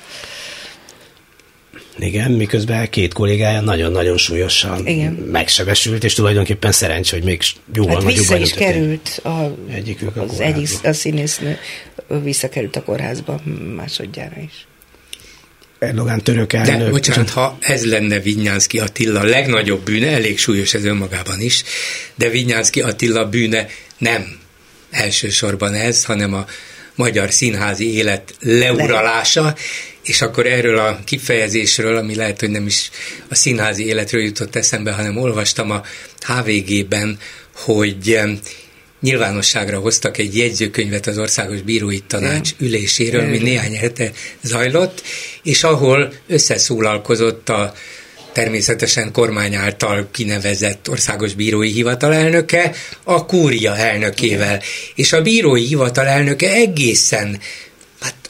[2.00, 5.12] Igen, miközben két kollégája nagyon-nagyon súlyosan Igen.
[5.14, 7.42] megsebesült, és tulajdonképpen szerencsé, hogy még
[7.74, 11.58] jóval Hát nagyobb vissza is került a, Egyikük a az egyik a színésznő
[12.24, 13.42] visszakerült a kórházba
[13.76, 14.68] másodjára is.
[15.80, 16.90] Erdogan török De elnök.
[16.92, 21.64] bocsánat, ha ez lenne Vinyánszki Attila legnagyobb bűne, elég súlyos ez önmagában is,
[22.16, 24.40] de Vinyánszki Attila bűne nem
[24.90, 26.46] elsősorban ez, hanem a
[26.96, 29.56] magyar színházi élet leuralása,
[30.04, 32.90] és akkor erről a kifejezésről, ami lehet, hogy nem is
[33.30, 35.84] a színházi életről jutott eszembe, hanem olvastam a
[36.26, 37.20] HVG-ben,
[37.56, 38.28] hogy
[39.02, 45.02] nyilvánosságra hoztak egy jegyzőkönyvet az Országos Bírói Tanács üléséről, ami néhány hete zajlott,
[45.44, 47.74] és ahol összeszólalkozott a
[48.32, 52.72] természetesen kormány által kinevezett országos bírói hivatal elnöke
[53.04, 54.62] a kúria elnökével.
[54.96, 57.40] És a bírói hivatal elnöke egészen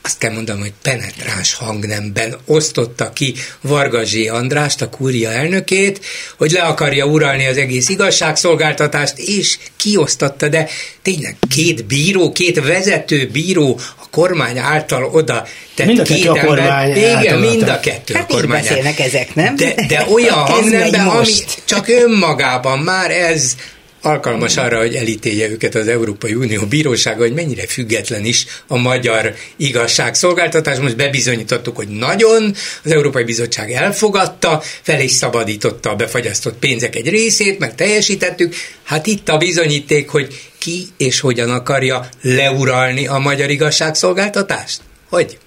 [0.01, 6.05] azt kell mondanom, hogy penetráns hangnemben osztotta ki Varga Zsé Andrást, a kúria elnökét,
[6.37, 10.67] hogy le akarja uralni az egész igazságszolgáltatást, és kiosztotta, de
[11.01, 16.27] tényleg két bíró, két vezető bíró a kormány által oda tett Mind a két a
[16.27, 16.45] ember.
[16.45, 19.55] kormány Igen, mind a kettő Hát a kormány beszélnek ezek, nem?
[19.55, 21.61] De, de olyan hangnemben, ami most.
[21.65, 23.55] csak önmagában már ez
[24.01, 29.35] alkalmas arra, hogy elítélje őket az Európai Unió bírósága, hogy mennyire független is a magyar
[29.57, 30.77] igazságszolgáltatás.
[30.79, 37.09] Most bebizonyítottuk, hogy nagyon, az Európai Bizottság elfogadta, fel is szabadította a befagyasztott pénzek egy
[37.09, 38.55] részét, meg teljesítettük.
[38.83, 44.81] Hát itt a bizonyíték, hogy ki és hogyan akarja leuralni a magyar igazságszolgáltatást?
[45.09, 45.37] Hogy?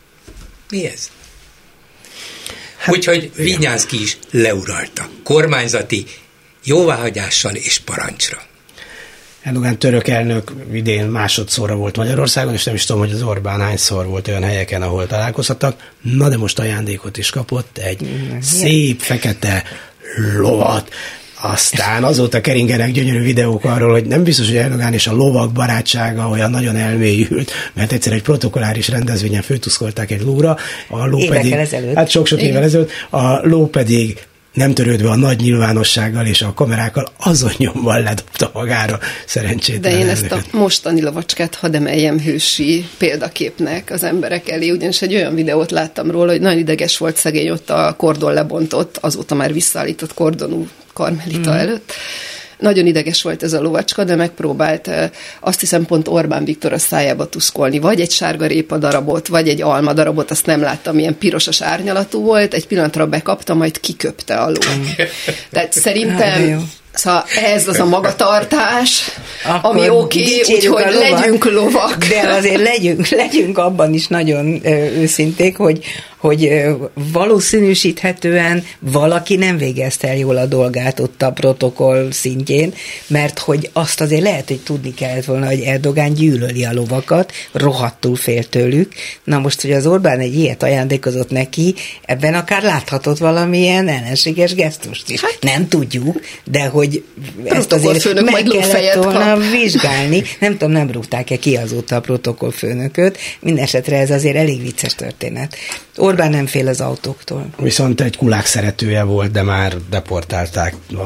[0.70, 1.10] Mi ez?
[2.78, 5.08] Hát, Úgyhogy Vinyánszki is leuralta.
[5.24, 6.04] Kormányzati
[6.64, 8.42] jóváhagyással és parancsra.
[9.42, 14.06] Erdogan török elnök idén másodszorra volt Magyarországon, és nem is tudom, hogy az Orbán hányszor
[14.06, 15.90] volt olyan helyeken, ahol találkozhattak.
[16.00, 18.08] Na de most ajándékot is kapott, egy
[18.40, 19.62] szép fekete
[20.36, 20.88] lovat,
[21.40, 26.28] aztán azóta keringenek gyönyörű videók arról, hogy nem biztos, hogy Erdogan és a lovak barátsága
[26.28, 30.56] olyan nagyon elmélyült, mert egyszer egy protokoláris rendezvényen főtuszkolták egy lóra,
[30.88, 31.94] a ló Évekkel pedig, ezelőtt.
[31.94, 37.08] hát sok-sok évvel ezelőtt, a ló pedig nem törődve a nagy nyilvánossággal és a kamerákkal,
[37.18, 39.80] azon nyomban ledobta magára szerencsét.
[39.80, 45.14] De én ezt a mostani lovacskát hadd emeljem hősi példaképnek az emberek elé, ugyanis egy
[45.14, 49.52] olyan videót láttam róla, hogy nagyon ideges volt szegény ott a kordon lebontott, azóta már
[49.52, 51.56] visszaállított kordonú karmelita mm.
[51.56, 51.92] előtt.
[52.62, 54.90] Nagyon ideges volt ez a lovacska, de megpróbált
[55.40, 59.62] azt hiszem pont Orbán Viktor a szájába tuszkolni, vagy egy sárga répa darabot, vagy egy
[59.62, 64.48] alma darabot, azt nem láttam, milyen pirosas árnyalatú volt, egy pillanatra bekapta, majd kiköpte a
[64.48, 64.60] ló.
[65.52, 66.70] Tehát Hát, szerintem.
[66.94, 69.10] Szóval ez az a magatartás,
[69.44, 71.96] Akkor ami oké, okay, úgyhogy legyünk lovak.
[72.04, 75.84] De azért legyünk, legyünk abban is nagyon őszinték, hogy,
[76.22, 76.62] hogy
[77.12, 82.74] valószínűsíthetően valaki nem végezte el jól a dolgát ott a protokoll szintjén,
[83.06, 88.16] mert hogy azt azért lehet, hogy tudni kellett volna, hogy Erdogán gyűlöli a lovakat, rohadtul
[88.16, 88.92] fél tőlük.
[89.24, 95.10] Na most, hogy az Orbán egy ilyet ajándékozott neki, ebben akár láthatott valamilyen ellenséges gesztust
[95.10, 95.20] is.
[95.20, 97.04] Hát, nem tudjuk, de hogy
[97.44, 99.50] ezt azért meg majd kellett volna kap.
[99.50, 100.22] vizsgálni.
[100.40, 103.18] Nem tudom, nem rúgták-e ki azóta a protokollfőnököt.
[103.40, 105.56] Mindenesetre ez azért elég vicces történet.
[106.12, 107.46] Orbán nem fél az autóktól.
[107.58, 110.74] Viszont egy kulák szeretője volt, de már deportálták.
[110.94, 111.02] A,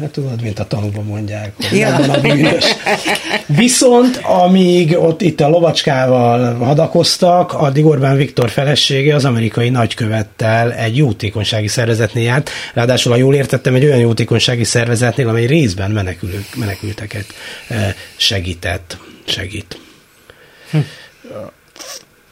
[0.00, 1.94] hát tudod, mint a tanúban mondják, hogy Ja.
[1.94, 2.64] a bűnös.
[3.46, 10.96] Viszont amíg ott itt a lovacskával hadakoztak, addig Orbán Viktor felesége az amerikai nagykövettel egy
[10.96, 12.50] jótékonysági szervezetnél járt.
[12.74, 17.26] Ráadásul, ha jól értettem, egy olyan jótékonysági szervezetnél, amely részben menekülők, menekülteket
[17.68, 19.78] eh, segített, segít.
[20.70, 20.78] Hm.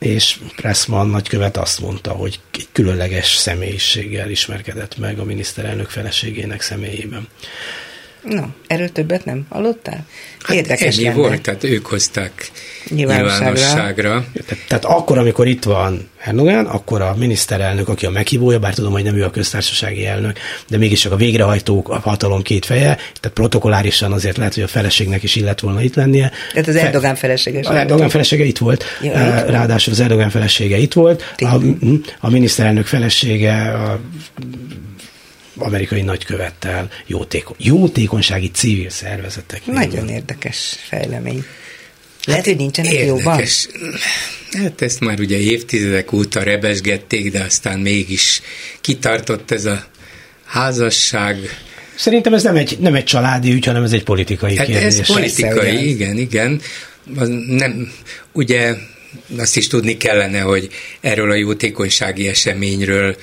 [0.00, 7.28] És Pressman nagykövet azt mondta, hogy egy különleges személyiséggel ismerkedett meg a miniszterelnök feleségének személyében.
[8.22, 10.06] No, erről többet nem hallottál?
[10.42, 11.16] Hát Érdekes ennyi lenne.
[11.16, 12.50] volt, tehát ők hozták
[12.88, 13.44] Nyilvánosságra.
[13.52, 14.24] nyilvánosságra.
[14.46, 18.92] Tehát, tehát akkor, amikor itt van Erdogan, akkor a miniszterelnök, aki a meghívója, bár tudom,
[18.92, 23.30] hogy nem ő a köztársasági elnök, de mégiscsak a végrehajtók, a hatalom két feje, tehát
[23.34, 26.30] protokolárisan azért lehet, hogy a feleségnek is illet volna itt lennie.
[26.52, 27.66] Tehát az Erdogan feleséges.
[27.66, 31.54] A Erdogan felesége itt volt, Ja, itt ráadásul az Erdogan felesége itt volt, a,
[32.20, 34.00] a miniszterelnök felesége a
[35.62, 39.66] amerikai nagykövettel jótékony, jótékonysági civil szervezetek.
[39.66, 41.44] Nagyon érdekes fejlemény.
[42.24, 43.32] Lehet, hogy nincsenek jóban.
[43.32, 43.68] Érdekes.
[44.50, 48.42] Hát ezt már ugye évtizedek óta rebesgették, de aztán mégis
[48.80, 49.84] kitartott ez a
[50.44, 51.36] házasság.
[51.94, 54.98] Szerintem ez nem egy, nem egy családi ügy, hanem ez egy politikai Hát kérdés.
[54.98, 56.60] ez politikai, Persze, igen, igen.
[57.46, 57.92] Nem,
[58.32, 58.74] ugye
[59.38, 60.68] azt is tudni kellene, hogy
[61.00, 63.16] erről a jótékonysági eseményről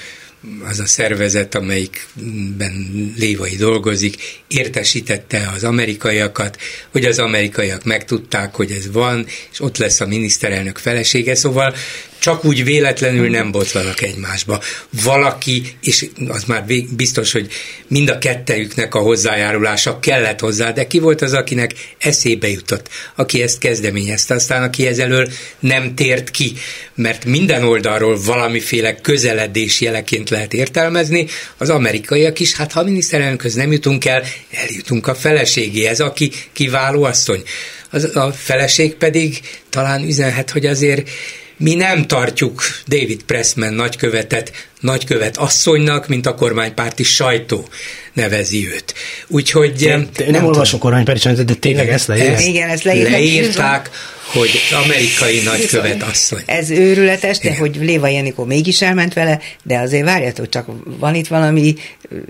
[0.63, 4.15] az a szervezet, amelyikben Lévai dolgozik,
[4.47, 6.57] értesítette az amerikaiakat,
[6.91, 11.75] hogy az amerikaiak megtudták, hogy ez van, és ott lesz a miniszterelnök felesége, szóval
[12.19, 14.61] csak úgy véletlenül nem botlanak egymásba.
[15.03, 16.65] Valaki, és az már
[16.95, 17.47] biztos, hogy
[17.87, 23.41] mind a kettejüknek a hozzájárulása kellett hozzá, de ki volt az, akinek eszébe jutott, aki
[23.41, 26.53] ezt kezdeményezte, aztán aki ezelől nem tért ki,
[26.95, 33.53] mert minden oldalról valamiféle közeledés jeleként lehet értelmezni, az amerikaiak is, hát ha a miniszterelnökhöz
[33.53, 37.43] nem jutunk el, eljutunk a feleségéhez, aki kiváló asszony.
[37.89, 39.39] Az, a feleség pedig
[39.69, 41.09] talán üzenhet, hogy azért
[41.57, 47.67] mi nem tartjuk David Pressman nagykövetet nagykövet asszonynak, mint a kormánypárti sajtó
[48.13, 48.93] nevezi őt.
[49.27, 52.45] Úgyhogy Én, nem, nem olvasok kormánypericsenetet, de tényleg ezt leírják.
[52.45, 53.11] Igen, ezt leírták.
[53.11, 53.89] leírták,
[54.31, 56.41] hogy amerikai nagykövet asszony.
[56.45, 57.59] Ez őrületes, de Igen.
[57.59, 60.67] hogy Léva Jenikó mégis elment vele, de azért várjatok, csak
[60.99, 61.75] van itt valami,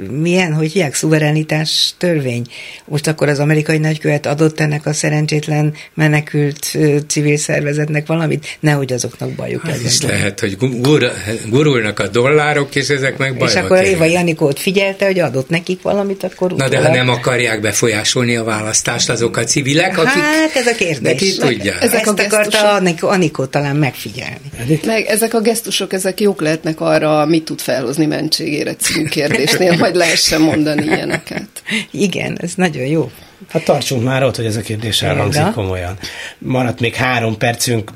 [0.09, 2.45] milyen, hogy hívják, szuverenitás törvény.
[2.85, 6.77] Most akkor az amerikai nagykövet adott ennek a szerencsétlen menekült
[7.07, 10.17] civil szervezetnek valamit, nehogy azoknak bajuk is legyen.
[10.17, 11.11] lehet, hogy gur,
[11.49, 14.11] gurulnak a dollárok, és ezek meg És bajba akkor Léva kerülnek.
[14.11, 19.09] Janikót figyelte, hogy adott nekik valamit, akkor Na de ha nem akarják befolyásolni a választást
[19.09, 20.21] azok a civilek, akik...
[20.21, 20.99] Hát ez a kérdés.
[20.99, 21.75] De ki tudja?
[21.87, 22.69] Ezek Ezt a akarta gesztusok.
[22.69, 24.51] Anikó, Anikó talán megfigyelni.
[24.85, 29.95] Meg ezek a gesztusok, ezek jók lehetnek arra, mit tud felhozni mentségére című kérdésnél, majd
[29.95, 31.47] lehessen mondani ilyeneket.
[31.91, 33.11] Igen, ez nagyon jó.
[33.49, 35.97] Hát tartsunk már ott, hogy ez a kérdés elhangzik komolyan.
[36.37, 37.91] Maradt még három percünk.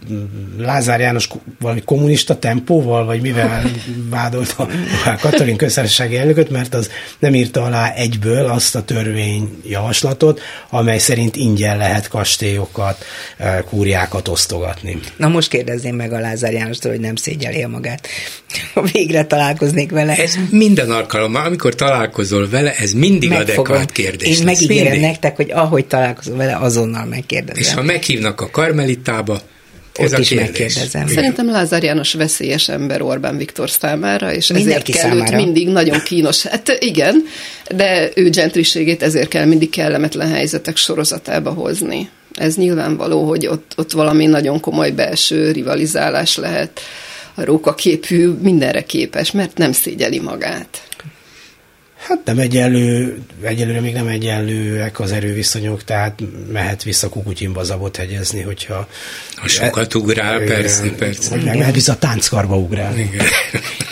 [0.57, 1.29] Lázár János
[1.59, 3.71] valami kommunista tempóval, vagy mivel
[4.09, 4.67] vádolta
[5.05, 6.89] a Katalin köztársasági elnököt, mert az
[7.19, 13.05] nem írta alá egyből azt a törvényjavaslatot, amely szerint ingyen lehet kastélyokat,
[13.37, 14.99] eh, kúriákat osztogatni.
[15.17, 18.07] Na most kérdezném meg a Lázár Jánostól, hogy nem szégyeli magát.
[18.73, 20.15] Ha végre találkoznék vele.
[20.15, 23.65] Ez minden alkalommal, amikor találkozol vele, ez mindig Megfogom.
[23.65, 24.39] adekvát kérdés.
[24.39, 27.61] Én megígérem nektek, hogy ahogy találkozom vele, azonnal megkérdezem.
[27.61, 29.41] És ha meghívnak a karmelitába,
[29.93, 30.47] ez Ott is kérdés.
[30.47, 31.07] megkérdezem.
[31.07, 35.37] Szerintem Lázár János veszélyes ember Orbán Viktor számára, és Mindenki ezért kell számára.
[35.37, 36.43] őt mindig nagyon kínos.
[36.43, 37.23] Hát igen,
[37.75, 42.09] de ő gentriségét ezért kell mindig kellemetlen helyzetek sorozatába hozni.
[42.33, 46.79] Ez nyilvánvaló, hogy ott, ott valami nagyon komoly belső rivalizálás lehet.
[47.35, 50.81] A rókaképű mindenre képes, mert nem szégyeli magát.
[52.01, 56.19] Hát nem egyenlő, egyelőre még nem egyenlőek az erőviszonyok, tehát
[56.51, 58.87] mehet vissza Kukutyinba zabot hegyezni, hogyha...
[59.35, 61.35] Ha sokat ugrál, e, persze, persze.
[61.35, 62.97] Meg mehet vissza tánckarba ugrál.
[62.97, 63.25] Igen.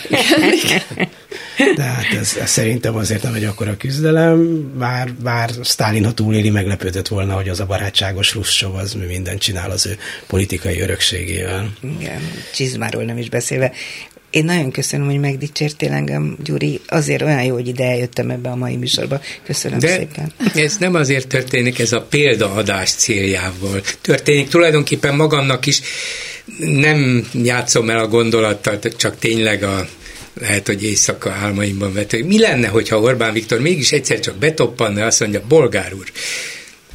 [1.76, 6.49] De hát ez, ez, szerintem azért nem egy akkora küzdelem, bár, bár Stalin, ha túléli,
[6.49, 9.97] meglepődött volna, hogy az a barátságos Russov az mi mindent csinál az ő
[10.28, 11.72] politikai örökségével.
[11.99, 12.22] Igen,
[12.53, 13.72] csizmáról nem is beszélve.
[14.30, 16.80] Én nagyon köszönöm, hogy megdicsértél engem, Gyuri.
[16.88, 19.21] Azért olyan jó, hogy ide eljöttem ebbe a mai műsorba.
[19.45, 20.34] Köszönöm De szépen.
[20.53, 24.47] ez nem azért történik, ez a példaadás céljával történik.
[24.47, 25.82] Tulajdonképpen magamnak is
[26.59, 29.88] nem játszom el a gondolattal, csak tényleg a
[30.39, 32.23] lehet, hogy éjszaka álmaimban vető.
[32.25, 36.11] Mi lenne, hogyha Orbán Viktor mégis egyszer csak betoppanna, azt mondja, bolgár úr,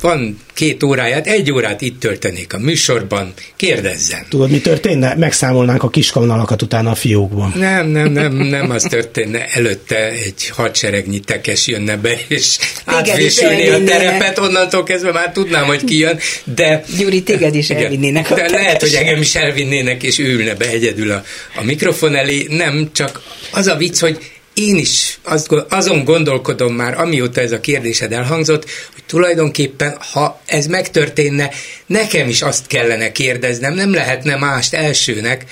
[0.05, 4.26] van két óráját, egy órát itt töltenék a műsorban, kérdezzen.
[4.28, 5.14] Tudod, mi történne?
[5.14, 7.52] Megszámolnánk a kiskamnalakat utána a fiókban.
[7.57, 9.46] Nem, nem, nem, nem az történne.
[9.46, 15.84] Előtte egy hadseregnyi tekes jönne be, és átfésülni a terepet, onnantól kezdve már tudnám, hogy
[15.84, 16.84] ki jön, de...
[16.98, 20.68] Gyuri, téged is elvinnének a De lehet, hogy engem is elvinnének, és ő ülne be
[20.68, 21.22] egyedül a,
[21.57, 22.46] a mikrofon elé.
[22.50, 24.18] Nem, csak az a vicc, hogy
[24.55, 25.18] én is
[25.68, 31.50] azon gondolkodom már, amióta ez a kérdésed elhangzott, hogy tulajdonképpen, ha ez megtörténne,
[31.86, 35.44] nekem is azt kellene kérdeznem, nem lehetne mást elsőnek,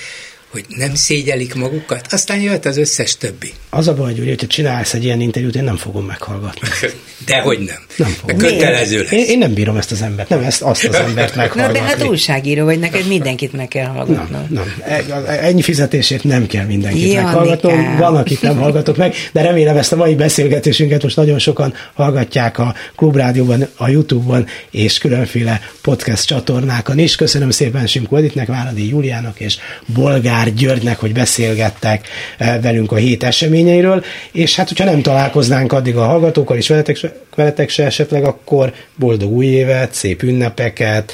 [0.53, 3.53] hogy nem szégyelik magukat, aztán jöhet az összes többi.
[3.71, 6.69] Az a baj, Gyuri, hogyha csinálsz egy ilyen interjút, én nem fogom meghallgatni.
[7.27, 7.77] Dehogy nem.
[7.97, 8.37] Nem fogom.
[8.37, 9.13] Kötelező lesz.
[9.13, 11.79] Én, én, nem bírom ezt az embert, nem ezt, azt az embert meghallgatni.
[11.79, 14.47] Na, de hát újságíró vagy, neked mindenkit meg kell hallgatnom.
[14.51, 15.25] Nem, nem.
[15.27, 17.97] E, ennyi fizetésért nem kell mindenkit ja, meghallgatnom.
[17.97, 22.59] Van, akit nem hallgatok meg, de remélem ezt a mai beszélgetésünket most nagyon sokan hallgatják
[22.59, 27.15] a Klubrádióban, a Youtube-on és különféle podcast csatornákon is.
[27.15, 32.97] Köszönöm szépen Simko Editnek, Váradi Júliának és Bolgár Molnár Györgynek, hogy beszélgettek eh, velünk a
[32.97, 36.99] hét eseményeiről, és hát, hogyha nem találkoznánk addig a hallgatókkal és veletek,
[37.35, 41.13] veletek se esetleg, akkor boldog új évet, szép ünnepeket,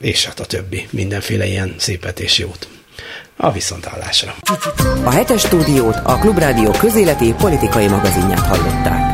[0.00, 2.68] és hát a többi, mindenféle ilyen szépet és jót.
[3.36, 4.34] A viszontállásra.
[5.04, 9.13] A hetes stúdiót a Klubrádió közéleti politikai magazinját hallották.